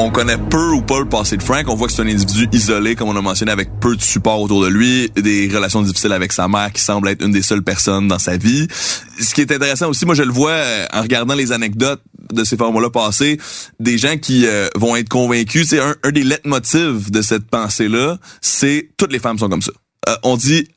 On 0.00 0.10
connaît 0.10 0.38
peu 0.38 0.70
ou 0.70 0.80
pas 0.80 1.00
le 1.00 1.08
passé 1.08 1.36
de 1.36 1.42
Frank. 1.42 1.68
On 1.68 1.74
voit 1.74 1.88
que 1.88 1.92
c'est 1.92 2.02
un 2.02 2.06
individu 2.06 2.48
isolé, 2.52 2.94
comme 2.94 3.08
on 3.08 3.16
a 3.16 3.20
mentionné, 3.20 3.50
avec 3.50 3.80
peu 3.80 3.96
de 3.96 4.00
support 4.00 4.40
autour 4.40 4.62
de 4.62 4.68
lui, 4.68 5.10
des 5.16 5.50
relations 5.52 5.82
difficiles 5.82 6.12
avec 6.12 6.32
sa 6.32 6.46
mère, 6.46 6.72
qui 6.72 6.80
semble 6.80 7.08
être 7.08 7.20
une 7.20 7.32
des 7.32 7.42
seules 7.42 7.64
personnes 7.64 8.06
dans 8.06 8.20
sa 8.20 8.36
vie. 8.36 8.68
Ce 9.20 9.34
qui 9.34 9.40
est 9.40 9.50
intéressant 9.50 9.88
aussi, 9.88 10.06
moi 10.06 10.14
je 10.14 10.22
le 10.22 10.30
vois 10.30 10.52
euh, 10.52 10.86
en 10.92 11.02
regardant 11.02 11.34
les 11.34 11.50
anecdotes 11.50 12.00
de 12.32 12.44
ces 12.44 12.56
formats-là 12.56 12.90
passés, 12.90 13.40
des 13.80 13.98
gens 13.98 14.16
qui 14.18 14.46
euh, 14.46 14.68
vont 14.76 14.94
être 14.94 15.08
convaincus. 15.08 15.66
C'est 15.70 15.80
un, 15.80 15.96
un 16.04 16.12
des 16.12 16.22
leitmotivs 16.22 17.10
de 17.10 17.20
cette 17.20 17.50
pensée-là, 17.50 18.18
c'est 18.40 18.90
toutes 18.98 19.10
les 19.10 19.18
femmes 19.18 19.38
sont 19.40 19.48
comme 19.48 19.62
ça. 19.62 19.72
Euh, 20.08 20.14
on 20.22 20.36
dit 20.36 20.68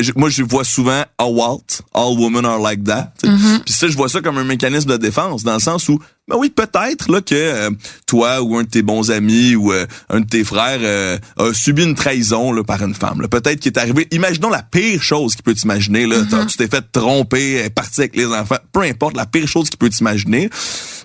je- 0.00 0.12
moi 0.16 0.28
je 0.30 0.42
vois 0.42 0.64
souvent 0.64 1.02
all 1.18 1.32
Walt, 1.32 1.82
all 1.94 2.18
women 2.18 2.44
are 2.44 2.58
like 2.60 2.84
that. 2.84 3.12
sais. 3.22 3.28
Puis 3.64 3.74
ça 3.74 3.88
je 3.88 3.96
vois 3.96 4.08
ça 4.08 4.20
comme 4.20 4.38
un 4.38 4.44
mécanisme 4.44 4.88
de 4.90 4.96
défense 4.96 5.42
dans 5.44 5.54
le 5.54 5.60
sens 5.60 5.88
où 5.88 5.98
ben 6.28 6.36
oui 6.36 6.50
peut-être 6.50 7.10
là 7.10 7.20
que 7.22 7.34
euh, 7.34 7.70
toi 8.06 8.42
ou 8.42 8.56
un 8.58 8.62
de 8.64 8.68
tes 8.68 8.82
bons 8.82 9.10
amis 9.10 9.54
ou 9.56 9.72
euh, 9.72 9.86
un 10.10 10.20
de 10.20 10.26
tes 10.26 10.44
frères 10.44 10.78
euh, 10.82 11.16
a 11.38 11.52
subi 11.54 11.84
une 11.84 11.94
trahison 11.94 12.52
là, 12.52 12.62
par 12.64 12.82
une 12.82 12.94
femme. 12.94 13.22
là. 13.22 13.28
Peut-être 13.28 13.60
qu'il 13.60 13.72
est 13.72 13.78
arrivé. 13.78 14.06
Imaginons 14.10 14.50
la 14.50 14.62
pire 14.62 15.02
chose 15.02 15.34
qu'il 15.34 15.42
peut 15.42 15.54
t'imaginer 15.54 16.06
là. 16.06 16.18
T'as- 16.30 16.44
Tu 16.44 16.56
t'es 16.58 16.68
fait 16.68 16.84
tromper, 16.92 17.54
elle 17.54 17.66
est 17.66 17.70
parti 17.70 18.00
avec 18.00 18.14
les 18.14 18.26
enfants. 18.26 18.58
Peu 18.72 18.82
importe 18.82 19.16
la 19.16 19.24
pire 19.26 19.48
chose 19.48 19.70
qu'il 19.70 19.78
peut 19.78 19.88
t'imaginer. 19.88 20.50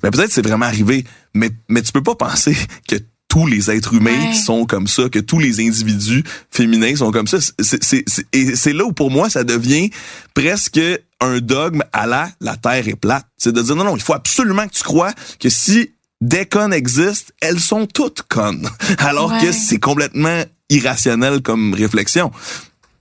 Mais 0.04 0.12
peut-être 0.12 0.32
c'est 0.34 0.46
vraiment 0.46 0.66
arrivé. 0.66 1.06
Mais 1.34 1.50
mais 1.70 1.82
tu 1.82 1.92
peux 1.94 2.04
pas 2.04 2.16
penser 2.16 2.56
que 2.88 2.96
tous 3.34 3.48
les 3.48 3.72
êtres 3.72 3.96
humains 3.96 4.12
Ouais. 4.28 4.34
sont 4.36 4.66
comme 4.68 4.88
ça, 4.88 5.10
que 5.10 5.18
tous 5.18 5.40
les 5.40 5.60
individus 5.60 6.24
féminins 6.52 6.96
sont 6.96 7.12
comme 7.12 7.26
ça. 7.26 7.40
C'est, 7.60 8.74
là 8.74 8.86
où 8.86 8.94
pour 8.94 9.10
moi 9.10 9.28
ça 9.28 9.44
devient 9.44 9.90
presque 10.36 10.80
un 11.20 11.40
dogme 11.40 11.82
à 11.94 12.06
la 12.06 12.30
la 12.42 12.56
Terre 12.58 12.88
est 12.88 12.96
plate. 12.96 13.26
C'est 13.38 13.52
de 13.52 13.60
dire 13.62 13.76
non 13.76 13.86
non, 13.86 13.96
il 13.96 14.04
faut 14.04 14.14
absolument 14.14 14.68
que 14.68 14.74
tu 14.74 14.84
crois 14.84 15.14
que 15.40 15.50
si 15.50 15.90
des 16.22 16.46
connes 16.46 16.74
existent, 16.74 17.34
elles 17.42 17.60
sont 17.60 17.88
toutes 17.88 18.22
connes. 18.30 18.70
Alors 19.00 19.32
Ouais. 19.32 19.42
que 19.48 19.52
c'est 19.52 19.80
complètement 19.80 20.44
irrationnel 20.70 21.42
comme 21.42 21.74
réflexion. 21.74 22.32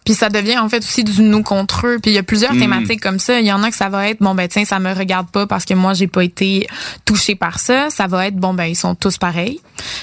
Puis 0.05 0.15
ça 0.15 0.29
devient 0.29 0.59
en 0.59 0.69
fait 0.69 0.79
aussi 0.79 1.05
du 1.05 1.23
nous 1.23 1.43
contre 1.43 1.87
eux. 1.87 1.99
Puis 2.03 2.11
il 2.11 2.15
y 2.15 2.19
a 2.19 2.23
plusieurs 2.23 2.55
Mm. 2.55 2.59
thématiques 2.61 3.01
comme 3.01 3.19
ça. 3.19 3.39
Il 3.41 3.47
y 3.47 3.53
en 3.53 3.63
a 3.63 3.71
que 3.71 3.77
ça 3.77 3.89
va 3.89 4.09
être 4.09 4.19
bon 4.21 4.35
ben 4.35 4.49
tiens 4.49 4.65
ça 4.65 4.79
me 4.81 4.93
regarde 4.93 5.29
pas 5.31 5.47
parce 5.47 5.65
que 5.65 5.75
moi 5.75 5.95
j'ai 5.95 6.07
pas 6.09 6.25
été 6.25 6.67
touché 7.05 7.35
par 7.35 7.59
ça. 7.59 7.89
Ça 7.91 8.07
va 8.07 8.27
être 8.27 8.37
bon 8.37 8.53
ben 8.55 8.65
ils 8.65 8.77
sont 8.77 8.95
tous 8.95 9.19
pareils. 9.19 9.61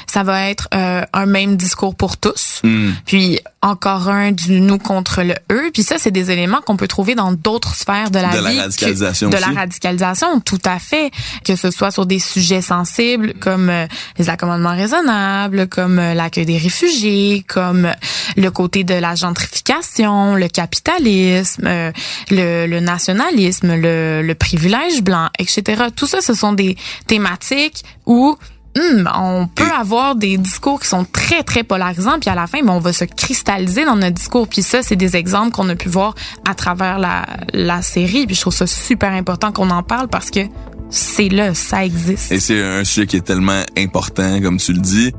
Ça 0.07 0.23
va 0.23 0.49
être 0.49 0.67
euh, 0.73 1.03
un 1.13 1.25
même 1.25 1.55
discours 1.57 1.95
pour 1.95 2.17
tous. 2.17 2.61
Mm. 2.63 2.91
Puis 3.05 3.39
encore 3.61 4.07
un 4.09 4.31
du 4.31 4.61
nous 4.61 4.77
contre 4.77 5.21
le 5.23 5.35
eux. 5.51 5.69
Puis 5.73 5.83
ça 5.83 5.95
c'est 5.97 6.11
des 6.11 6.31
éléments 6.31 6.61
qu'on 6.61 6.77
peut 6.77 6.87
trouver 6.87 7.13
dans 7.15 7.33
d'autres 7.33 7.75
sphères 7.75 8.09
de 8.09 8.19
la 8.19 8.29
De 8.29 8.37
vie. 8.37 8.43
la 8.43 8.51
que- 8.53 8.59
radicalisation 8.61 9.29
de 9.29 9.35
aussi. 9.35 9.45
la 9.53 9.59
radicalisation, 9.59 10.39
tout 10.39 10.59
à 10.65 10.79
fait. 10.79 11.11
Que 11.43 11.55
ce 11.55 11.71
soit 11.71 11.91
sur 11.91 12.05
des 12.05 12.19
sujets 12.19 12.61
sensibles 12.61 13.33
comme 13.39 13.69
euh, 13.69 13.85
les 14.17 14.29
accommodements 14.29 14.75
raisonnables, 14.75 15.67
comme 15.67 15.99
euh, 15.99 16.13
l'accueil 16.13 16.45
des 16.45 16.57
réfugiés, 16.57 17.43
comme 17.47 17.85
euh, 17.85 17.93
le 18.39 18.51
côté 18.51 18.83
de 18.83 18.93
la 18.93 19.15
gentrification, 19.15 20.35
le 20.35 20.47
capitalisme, 20.47 21.67
euh, 21.67 21.91
le, 22.31 22.65
le 22.67 22.79
nationalisme, 22.79 23.75
le, 23.75 24.21
le 24.23 24.35
privilège 24.35 25.03
blanc, 25.03 25.27
etc. 25.37 25.83
Tout 25.95 26.07
ça, 26.07 26.21
ce 26.21 26.33
sont 26.33 26.53
des 26.53 26.77
thématiques 27.05 27.83
où 28.05 28.37
hum, 28.77 29.09
on 29.13 29.47
peut 29.47 29.71
avoir 29.77 30.15
des 30.15 30.37
discours 30.37 30.79
qui 30.79 30.87
sont 30.87 31.05
très, 31.05 31.43
très 31.43 31.63
polarisants, 31.63 32.19
puis 32.19 32.29
à 32.29 32.35
la 32.35 32.47
fin, 32.47 32.61
ben, 32.61 32.71
on 32.71 32.79
va 32.79 32.93
se 32.93 33.03
cristalliser 33.03 33.83
dans 33.83 33.97
notre 33.97 34.15
discours. 34.15 34.47
Puis 34.47 34.63
ça, 34.63 34.81
c'est 34.81 34.95
des 34.95 35.17
exemples 35.17 35.51
qu'on 35.51 35.67
a 35.67 35.75
pu 35.75 35.89
voir 35.89 36.15
à 36.49 36.55
travers 36.55 36.97
la, 36.97 37.25
la 37.53 37.81
série. 37.81 38.25
Puis 38.25 38.35
je 38.35 38.41
trouve 38.41 38.55
ça 38.55 38.67
super 38.67 39.11
important 39.11 39.51
qu'on 39.51 39.69
en 39.69 39.83
parle 39.83 40.07
parce 40.07 40.31
que 40.31 40.41
c'est 40.89 41.29
là, 41.29 41.53
ça 41.53 41.85
existe. 41.85 42.31
Et 42.31 42.39
c'est 42.39 42.63
un 42.63 42.83
sujet 42.85 43.05
qui 43.05 43.17
est 43.17 43.25
tellement 43.25 43.63
important, 43.77 44.41
comme 44.41 44.57
tu 44.57 44.73
le 44.73 44.79
dis. 44.79 45.11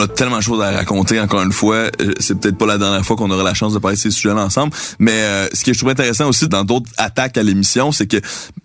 On 0.00 0.04
a 0.04 0.08
tellement 0.08 0.38
de 0.38 0.42
choses 0.42 0.62
à 0.62 0.70
raconter, 0.70 1.20
encore 1.20 1.42
une 1.42 1.52
fois. 1.52 1.90
Euh, 2.00 2.14
C'est 2.20 2.40
peut-être 2.40 2.56
pas 2.56 2.64
la 2.64 2.78
dernière 2.78 3.04
fois 3.04 3.16
qu'on 3.16 3.30
aura 3.30 3.42
la 3.42 3.52
chance 3.52 3.74
de 3.74 3.78
parler 3.78 3.98
de 3.98 4.00
ces 4.00 4.10
sujets-là 4.10 4.42
ensemble. 4.42 4.72
Mais 4.98 5.12
euh, 5.12 5.46
ce 5.52 5.62
que 5.62 5.74
je 5.74 5.78
trouve 5.78 5.90
intéressant 5.90 6.26
aussi 6.26 6.48
dans 6.48 6.64
d'autres 6.64 6.90
attaques 6.96 7.36
à 7.36 7.42
l'émission, 7.42 7.92
c'est 7.92 8.06
que, 8.06 8.16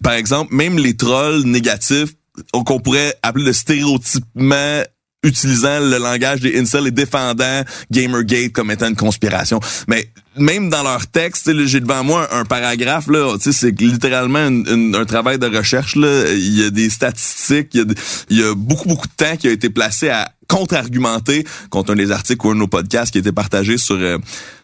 par 0.01 0.13
exemple, 0.13 0.55
même 0.55 0.77
les 0.77 0.95
trolls 0.95 1.43
négatifs, 1.43 2.13
qu'on 2.53 2.79
pourrait 2.79 3.15
appeler 3.21 3.43
de 3.43 3.51
stéréotypement 3.51 4.83
utilisant 5.25 5.79
le 5.79 5.97
langage 5.97 6.39
des 6.39 6.57
incels 6.59 6.87
et 6.87 6.91
défendant 6.91 7.63
Gamergate 7.91 8.51
comme 8.53 8.71
étant 8.71 8.87
une 8.87 8.95
conspiration. 8.95 9.59
Mais 9.87 10.09
même 10.37 10.69
dans 10.69 10.83
leur 10.83 11.07
texte, 11.07 11.51
j'ai 11.65 11.79
devant 11.79 12.03
moi 12.03 12.27
un, 12.33 12.45
paragraphe 12.45 13.07
là, 13.07 13.35
c'est 13.39 13.79
littéralement 13.81 14.47
une- 14.47 14.95
un 14.95 15.05
travail 15.05 15.39
de 15.39 15.47
recherche 15.47 15.95
là. 15.95 16.25
Il 16.31 16.59
y 16.61 16.65
a 16.65 16.69
des 16.69 16.89
statistiques, 16.89 17.69
il 17.73 17.79
y 17.79 17.83
a, 17.83 17.85
il 18.29 18.39
y 18.39 18.43
a 18.43 18.53
beaucoup 18.55 18.87
beaucoup 18.87 19.07
de 19.07 19.13
temps 19.25 19.35
qui 19.37 19.47
a 19.47 19.51
été 19.51 19.69
placé 19.69 20.09
à 20.09 20.31
contre-argumenter 20.47 21.45
contre 21.69 21.93
un 21.93 21.95
des 21.95 22.11
articles 22.11 22.45
ou 22.45 22.51
un 22.51 22.53
de 22.53 22.59
nos 22.59 22.67
podcasts 22.67 23.11
qui 23.11 23.17
a 23.17 23.21
été 23.21 23.31
partagé 23.31 23.77
sur 23.77 23.95
euh, 23.95 24.17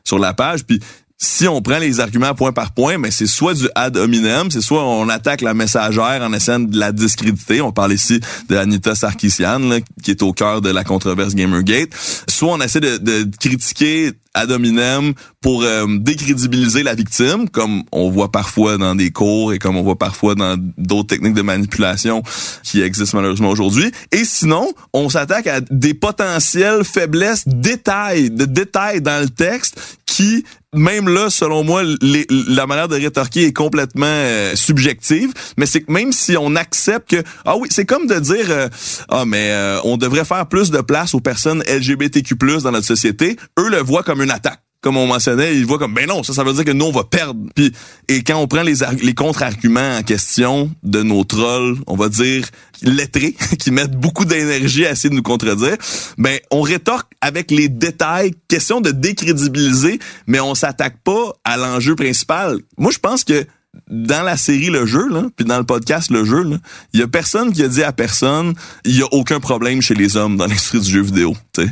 sur 0.04 0.20
la 0.20 0.34
page. 0.34 0.64
Puis 0.66 0.80
si 1.24 1.48
on 1.48 1.62
prend 1.62 1.78
les 1.78 2.00
arguments 2.00 2.34
point 2.34 2.52
par 2.52 2.74
point, 2.74 2.98
mais 2.98 3.12
c'est 3.12 3.28
soit 3.28 3.54
du 3.54 3.70
ad 3.76 3.96
hominem, 3.96 4.50
c'est 4.50 4.60
soit 4.60 4.84
on 4.84 5.08
attaque 5.08 5.42
la 5.42 5.54
messagère 5.54 6.22
en 6.24 6.34
essayant 6.34 6.60
de 6.60 6.78
la 6.78 6.92
discréditer. 6.92 7.62
On 7.62 7.72
parle 7.72 7.94
ici 7.94 8.20
de 8.50 8.58
Anita 8.58 8.96
Sarkisian, 8.96 9.60
là, 9.60 9.78
qui 10.02 10.10
est 10.10 10.24
au 10.24 10.34
cœur 10.34 10.62
de 10.62 10.72
la 10.72 10.84
controverse 10.84 11.36
Gamergate. 11.36 11.92
Soit 12.28 12.54
on 12.54 12.60
essaie 12.60 12.80
de, 12.80 12.98
de 12.98 13.30
critiquer 13.40 14.14
ad 14.34 14.50
hominem 14.50 15.14
pour 15.42 15.64
euh, 15.64 15.86
décrédibiliser 16.00 16.84
la 16.84 16.96
victime, 16.96 17.50
comme 17.50 17.84
on 17.92 18.10
voit 18.10 18.32
parfois 18.32 18.78
dans 18.78 18.96
des 18.96 19.12
cours 19.12 19.54
et 19.54 19.60
comme 19.60 19.76
on 19.76 19.84
voit 19.84 19.98
parfois 19.98 20.36
dans 20.36 20.56
d'autres 20.78 21.10
techniques 21.10 21.34
de 21.34 21.42
manipulation 21.42 22.24
qui 22.64 22.82
existent 22.82 23.18
malheureusement 23.18 23.50
aujourd'hui. 23.50 23.92
Et 24.12 24.24
sinon, 24.24 24.72
on 24.94 25.10
s'attaque 25.10 25.48
à 25.48 25.62
des 25.62 25.94
potentielles 25.94 26.84
faiblesses, 26.84 27.44
détails, 27.46 28.32
de 28.32 28.46
détails 28.46 29.02
dans 29.02 29.22
le 29.22 29.30
texte 29.30 30.00
qui 30.06 30.46
même 30.74 31.10
là, 31.10 31.30
selon 31.30 31.64
moi, 31.64 31.84
la 31.84 32.66
manière 32.66 32.88
de 32.88 32.96
rétorquer 32.96 33.46
est 33.46 33.54
complètement 33.54 34.06
euh, 34.06 34.56
subjective. 34.56 35.34
Mais 35.58 35.66
c'est 35.66 35.82
que 35.82 35.92
même 35.92 36.14
si 36.14 36.38
on 36.38 36.56
accepte 36.56 37.10
que 37.12 37.24
ah 37.46 37.58
oui, 37.58 37.68
c'est 37.72 37.86
comme 37.86 38.08
de 38.08 38.20
dire 38.20 38.46
euh, 38.50 38.70
ah 39.10 39.26
mais 39.26 39.52
euh, 39.52 39.80
on 39.84 39.98
devrait 39.98 40.26
faire 40.26 40.48
plus 40.48 40.72
de 40.72 40.80
place 40.80 41.14
aux 41.14 41.20
personnes 41.20 41.62
LGBTQ+ 41.68 42.36
dans 42.64 42.72
notre 42.72 42.88
société. 42.88 43.36
Eux 43.60 43.70
le 43.70 43.80
voient 43.80 44.04
comme 44.04 44.22
une 44.22 44.32
attaque 44.32 44.62
comme 44.82 44.98
on 44.98 45.06
mentionnait, 45.06 45.56
ils 45.56 45.66
voient 45.66 45.78
comme 45.78 45.94
ben 45.94 46.08
non, 46.08 46.24
ça 46.24 46.34
ça 46.34 46.44
veut 46.44 46.54
dire 46.54 46.66
que 46.66 46.72
nous 46.72 46.86
on 46.86 46.92
va 46.92 47.04
perdre. 47.04 47.40
Puis 47.56 47.72
et 48.08 48.24
quand 48.24 48.38
on 48.38 48.48
prend 48.48 48.64
les 48.64 48.78
les 49.02 49.14
contre-arguments 49.14 49.98
en 49.98 50.04
question 50.04 50.72
de 50.84 51.04
nos 51.04 51.24
trolls, 51.24 51.78
on 51.88 51.96
va 51.96 52.10
dire 52.10 52.48
lettrés 52.82 53.34
qui 53.60 53.72
mettent 53.72 53.96
beaucoup 53.96 54.26
d'énergie 54.26 54.86
à 54.86 54.92
essayer 54.92 55.10
de 55.10 55.16
nous 55.16 55.22
contredire, 55.22 55.78
ben 56.18 56.40
on 56.50 56.62
rétorque 56.62 57.12
avec 57.22 57.52
les 57.52 57.70
détails, 57.70 58.32
question 58.48 58.82
de 58.82 58.92
décrédibiliser, 58.92 60.00
mais 60.26 60.40
on 60.40 60.56
s'attaque 60.56 60.98
pas 61.04 61.34
à 61.44 61.58
l'enjeu 61.58 61.96
principal. 61.96 62.58
Moi 62.78 62.92
je 62.92 63.00
pense 63.00 63.24
que 63.24 63.46
dans 63.90 64.24
la 64.24 64.36
série 64.36 64.70
Le 64.70 64.86
Jeu, 64.86 65.08
puis 65.36 65.46
dans 65.46 65.58
le 65.58 65.64
podcast 65.64 66.12
Le 66.12 66.26
Jeu, 66.26 66.46
il 66.94 67.00
y 67.00 67.04
a 67.04 67.08
personne 67.08 67.54
qui 67.54 67.64
a 67.64 67.68
dit 67.68 67.84
à 67.84 67.92
personne 67.92 68.54
il 68.86 68.98
y 68.98 69.02
a 69.02 69.08
aucun 69.12 69.40
problème 69.40 69.82
chez 69.82 69.94
les 69.94 70.18
hommes 70.18 70.38
dans 70.38 70.46
l'industrie 70.48 70.80
du 70.80 70.90
jeu 70.90 71.02
vidéo. 71.02 71.36
T'sais. 71.54 71.68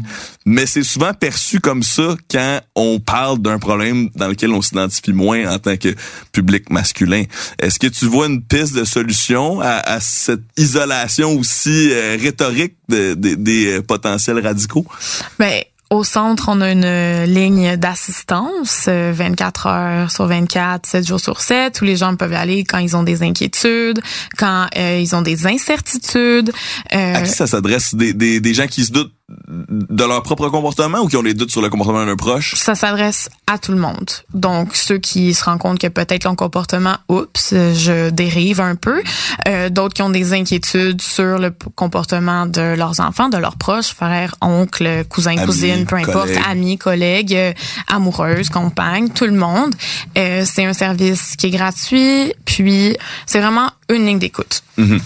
Mais 0.45 0.65
c'est 0.65 0.83
souvent 0.83 1.13
perçu 1.13 1.59
comme 1.59 1.83
ça 1.83 2.15
quand 2.31 2.62
on 2.75 2.99
parle 2.99 3.39
d'un 3.39 3.59
problème 3.59 4.09
dans 4.15 4.27
lequel 4.27 4.51
on 4.51 4.62
s'identifie 4.62 5.13
moins 5.13 5.49
en 5.53 5.59
tant 5.59 5.77
que 5.77 5.93
public 6.31 6.69
masculin. 6.69 7.23
Est-ce 7.59 7.79
que 7.79 7.88
tu 7.88 8.05
vois 8.05 8.27
une 8.27 8.43
piste 8.43 8.75
de 8.75 8.85
solution 8.85 9.59
à, 9.62 9.99
cette 9.99 10.41
isolation 10.57 11.38
aussi 11.38 11.91
euh, 11.91 12.17
rhétorique 12.19 12.75
de, 12.88 13.13
de, 13.13 13.35
des 13.35 13.77
euh, 13.77 13.81
potentiels 13.81 14.39
radicaux? 14.39 14.85
Ben, 15.38 15.63
au 15.89 16.04
centre, 16.04 16.49
on 16.49 16.62
a 16.62 16.71
une 16.71 17.23
ligne 17.25 17.75
d'assistance 17.75 18.88
24 18.88 19.65
euh, 19.65 19.69
heures 19.69 20.12
sur 20.12 20.28
24, 20.28 20.86
7 20.86 21.08
jours 21.08 21.19
sur 21.19 21.41
7, 21.41 21.82
où 21.82 21.86
les 21.86 21.95
gens 21.95 22.15
peuvent 22.15 22.34
aller 22.34 22.63
quand 22.63 22.78
ils 22.78 22.95
ont 22.95 23.04
des 23.04 23.23
inquiétudes, 23.23 23.99
quand 24.38 24.67
euh, 24.78 24.99
ils 25.02 25.15
ont 25.15 25.21
des 25.21 25.47
incertitudes. 25.47 26.52
Euh, 26.93 27.15
à 27.15 27.21
qui 27.21 27.32
ça 27.32 27.47
s'adresse? 27.47 27.95
Des, 27.95 28.13
des, 28.13 28.39
des 28.39 28.54
gens 28.54 28.67
qui 28.67 28.86
se 28.86 28.91
doutent 28.91 29.13
de 29.47 30.03
leur 30.03 30.23
propre 30.23 30.49
comportement 30.49 30.99
ou 30.99 31.07
qui 31.07 31.17
ont 31.17 31.23
des 31.23 31.33
doutes 31.33 31.51
sur 31.51 31.61
le 31.61 31.69
comportement 31.69 32.05
d'un 32.05 32.15
proche? 32.15 32.55
Ça 32.55 32.75
s'adresse 32.75 33.29
à 33.47 33.57
tout 33.57 33.71
le 33.71 33.77
monde. 33.77 34.09
Donc, 34.33 34.75
ceux 34.75 34.97
qui 34.97 35.33
se 35.33 35.43
rendent 35.43 35.59
compte 35.59 35.79
que 35.79 35.87
peut-être 35.87 36.23
leur 36.23 36.35
comportement, 36.35 36.97
oups, 37.09 37.53
je 37.53 38.09
dérive 38.09 38.61
un 38.61 38.75
peu. 38.75 39.01
Euh, 39.47 39.69
D'autres 39.69 39.93
qui 39.93 40.01
ont 40.01 40.09
des 40.09 40.33
inquiétudes 40.33 41.01
sur 41.01 41.37
le 41.37 41.51
comportement 41.75 42.45
de 42.45 42.75
leurs 42.75 42.99
enfants, 42.99 43.29
de 43.29 43.37
leurs 43.37 43.57
proches, 43.57 43.93
frères, 43.93 44.35
oncles, 44.41 45.05
cousins, 45.09 45.35
cousines, 45.45 45.85
peu 45.85 45.97
importe, 45.97 46.29
amis, 46.49 46.77
collègues, 46.77 47.35
euh, 47.35 47.53
amoureuses, 47.87 48.49
compagnes, 48.49 49.09
tout 49.09 49.25
le 49.25 49.33
monde. 49.33 49.73
Euh, 50.17 50.43
c'est 50.45 50.65
un 50.65 50.73
service 50.73 51.35
qui 51.35 51.47
est 51.47 51.51
gratuit, 51.51 52.33
puis 52.45 52.97
c'est 53.25 53.39
vraiment 53.39 53.69
une 53.89 54.05
ligne 54.05 54.19
d'écoute. 54.19 54.63
Mm-hmm. 54.77 54.99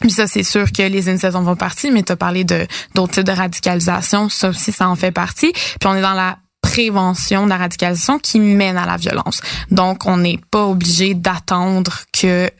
Puis 0.00 0.10
ça, 0.10 0.26
c'est 0.26 0.42
sûr 0.42 0.70
que 0.72 0.82
les 0.82 1.08
incels 1.08 1.36
en 1.36 1.44
font 1.44 1.56
partie, 1.56 1.90
mais 1.90 2.02
tu 2.02 2.12
as 2.12 2.16
parlé 2.16 2.44
de 2.44 2.66
d'autres 2.94 3.14
types 3.14 3.24
de 3.24 3.32
radicalisation, 3.32 4.28
ça 4.28 4.50
aussi, 4.50 4.72
ça 4.72 4.88
en 4.88 4.96
fait 4.96 5.12
partie. 5.12 5.52
Puis 5.52 5.86
on 5.86 5.94
est 5.94 6.02
dans 6.02 6.14
la 6.14 6.38
prévention 6.66 7.44
de 7.44 7.50
la 7.50 7.58
radicalisation 7.58 8.18
qui 8.18 8.40
mène 8.40 8.76
à 8.76 8.86
la 8.86 8.96
violence. 8.96 9.40
Donc, 9.70 10.06
on 10.06 10.16
n'est 10.16 10.40
pas 10.50 10.66
obligé 10.66 11.14
d'attendre 11.14 12.00
qu'il 12.10 12.50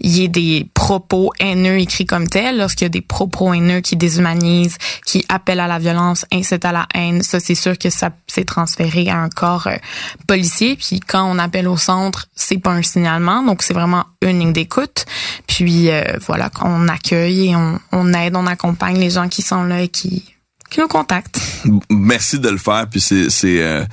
y 0.00 0.22
ait 0.22 0.28
des 0.28 0.68
propos 0.74 1.32
haineux 1.40 1.78
écrits 1.78 2.04
comme 2.04 2.28
tels. 2.28 2.58
Lorsqu'il 2.58 2.84
y 2.84 2.86
a 2.86 2.90
des 2.90 3.00
propos 3.00 3.54
haineux 3.54 3.80
qui 3.80 3.96
déshumanisent, 3.96 4.76
qui 5.06 5.24
appellent 5.30 5.60
à 5.60 5.66
la 5.66 5.78
violence, 5.78 6.26
incitent 6.30 6.66
à 6.66 6.72
la 6.72 6.86
haine, 6.94 7.22
ça, 7.22 7.40
c'est 7.40 7.54
sûr 7.54 7.78
que 7.78 7.88
ça 7.88 8.10
s'est 8.26 8.44
transféré 8.44 9.08
à 9.08 9.16
un 9.16 9.30
corps 9.30 9.66
euh, 9.66 9.76
policier. 10.26 10.76
Puis 10.76 11.00
quand 11.00 11.24
on 11.24 11.38
appelle 11.38 11.66
au 11.66 11.78
centre, 11.78 12.26
c'est 12.34 12.58
pas 12.58 12.70
un 12.70 12.82
signalement. 12.82 13.42
Donc, 13.42 13.62
c'est 13.62 13.74
vraiment 13.74 14.04
une 14.20 14.40
ligne 14.40 14.52
d'écoute. 14.52 15.06
Puis, 15.46 15.90
euh, 15.90 16.02
voilà, 16.26 16.50
on 16.60 16.86
accueille 16.88 17.50
et 17.50 17.56
on 17.56 18.12
aide, 18.12 18.36
on 18.36 18.46
accompagne 18.46 18.98
les 18.98 19.10
gens 19.10 19.28
qui 19.28 19.40
sont 19.40 19.64
là 19.64 19.80
et 19.80 19.88
qui 19.88 20.33
Merci 21.90 22.38
de 22.38 22.48
le 22.48 22.58
faire. 22.58 22.86
Puis 22.90 23.00
c'est 23.00 23.30
c'est 23.30 23.62
euh, 23.62 23.84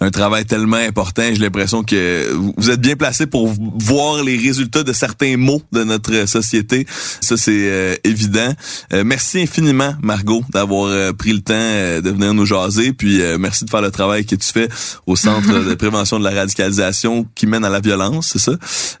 un 0.00 0.10
travail 0.10 0.44
tellement 0.44 0.76
important. 0.76 1.22
J'ai 1.32 1.40
l'impression 1.40 1.84
que 1.84 2.32
vous 2.56 2.70
êtes 2.70 2.80
bien 2.80 2.96
placé 2.96 3.26
pour 3.26 3.52
voir 3.78 4.24
les 4.24 4.36
résultats 4.36 4.82
de 4.82 4.92
certains 4.92 5.36
mots 5.36 5.62
de 5.72 5.84
notre 5.84 6.26
société. 6.26 6.86
Ça, 7.20 7.36
c'est 7.36 7.52
euh, 7.52 7.94
évident. 8.02 8.52
Euh, 8.92 9.04
merci 9.06 9.40
infiniment, 9.40 9.94
Margot, 10.02 10.42
d'avoir 10.52 10.86
euh, 10.86 11.12
pris 11.12 11.32
le 11.32 11.40
temps 11.40 11.54
de 11.54 12.10
venir 12.10 12.34
nous 12.34 12.46
jaser. 12.46 12.92
Puis 12.92 13.20
merci 13.38 13.64
de 13.64 13.70
faire 13.70 13.82
le 13.82 13.90
travail 13.90 14.24
que 14.26 14.34
tu 14.34 14.52
fais 14.52 14.68
au 15.06 15.16
Centre 15.16 15.64
de 15.64 15.74
prévention 15.84 16.18
de 16.18 16.24
la 16.24 16.30
radicalisation 16.30 17.26
qui 17.34 17.46
mène 17.46 17.64
à 17.64 17.70
la 17.70 17.80
violence, 17.80 18.30
c'est 18.32 18.38
ça? 18.38 18.52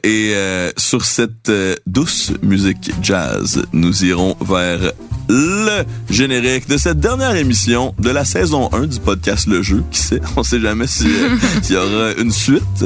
Et 0.04 0.34
sur 0.76 1.04
cette 1.04 1.50
douce 1.86 2.32
musique 2.42 2.92
jazz, 3.02 3.64
nous 3.72 4.04
irons 4.04 4.36
vers 4.40 4.92
le 5.28 5.84
générique 6.10 6.68
de 6.68 6.76
cette 6.76 7.00
dernière 7.00 7.34
émission 7.34 7.94
de 7.98 8.10
la 8.10 8.24
saison 8.24 8.68
1 8.72 8.86
du 8.86 9.00
podcast 9.00 9.46
Le 9.46 9.62
Jeu. 9.62 9.82
Qui 9.90 10.00
sait? 10.00 10.20
On 10.36 10.42
sait 10.42 10.60
jamais 10.60 10.83
s'il 11.62 11.74
y 11.74 11.76
aura 11.76 12.12
une 12.18 12.30
suite. 12.30 12.84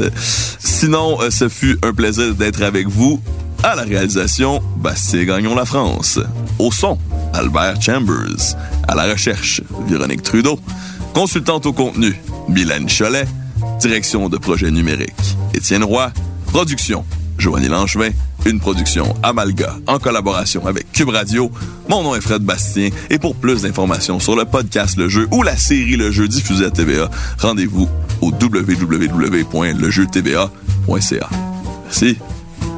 Sinon, 0.59 1.19
euh, 1.21 1.31
ce 1.31 1.49
fut 1.49 1.79
un 1.83 1.93
plaisir 1.93 2.35
d'être 2.35 2.63
avec 2.63 2.89
vous. 2.89 3.21
À 3.63 3.75
la 3.75 3.83
réalisation, 3.83 4.63
Bastien 4.77 5.25
Gagnon 5.25 5.55
La 5.55 5.65
France. 5.65 6.21
Au 6.59 6.71
son, 6.71 6.99
Albert 7.35 7.83
Chambers. 7.83 8.57
À 8.87 8.95
la 8.95 9.05
recherche, 9.05 9.63
Véronique 9.89 10.23
Trudeau. 10.23 10.61
Consultante 11.13 11.67
au 11.67 11.73
contenu, 11.73 12.21
Mylène 12.49 12.87
Cholet. 12.87 13.27
Direction 13.81 14.29
de 14.29 14.39
projet 14.39 14.71
numérique, 14.71 15.37
Étienne 15.55 15.85
Roy. 15.85 16.13
Production, 16.47 17.05
Joanie 17.39 17.69
Langevin, 17.69 18.11
une 18.45 18.61
production 18.61 19.15
Amalga 19.23 19.77
en 19.87 19.99
collaboration 19.99 20.67
avec 20.67 20.93
Cube 20.93 21.09
Radio. 21.11 21.51
Mon 21.89 22.03
nom 22.03 22.15
est 22.15 22.21
Fred 22.21 22.43
Bastien 22.43 22.91
et 23.11 23.19
pour 23.19 23.35
plus 23.37 23.63
d'informations 23.63 24.21
sur 24.21 24.37
le 24.37 24.45
podcast 24.45 24.99
Le 24.99 25.09
Jeu 25.09 25.27
ou 25.31 25.43
la 25.43 25.57
série 25.57 25.97
Le 25.97 26.11
Jeu 26.11 26.29
diffusée 26.29 26.67
à 26.67 26.71
TVA, 26.71 27.11
rendez-vous 27.39 27.89
au 28.21 28.31
www.lejeutva.ca. 28.31 31.31
Merci 31.85 32.19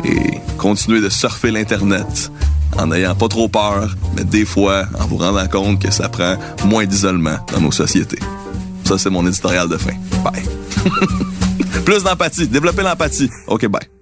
et 0.04 0.38
continuez 0.58 1.00
de 1.00 1.08
surfer 1.08 1.50
l'Internet 1.50 2.30
en 2.78 2.86
n'ayant 2.86 3.14
pas 3.14 3.28
trop 3.28 3.48
peur, 3.48 3.94
mais 4.16 4.24
des 4.24 4.44
fois 4.44 4.84
en 4.98 5.06
vous 5.06 5.16
rendant 5.16 5.46
compte 5.48 5.82
que 5.82 5.90
ça 5.90 6.08
prend 6.08 6.36
moins 6.66 6.86
d'isolement 6.86 7.38
dans 7.52 7.60
nos 7.60 7.72
sociétés. 7.72 8.18
Ça, 8.84 8.98
c'est 8.98 9.10
mon 9.10 9.26
éditorial 9.26 9.68
de 9.68 9.76
fin. 9.76 9.92
Bye. 10.24 10.42
Plus 11.84 12.02
d'empathie. 12.02 12.48
Développer 12.48 12.82
l'empathie. 12.82 13.30
OK, 13.46 13.66
bye. 13.66 13.99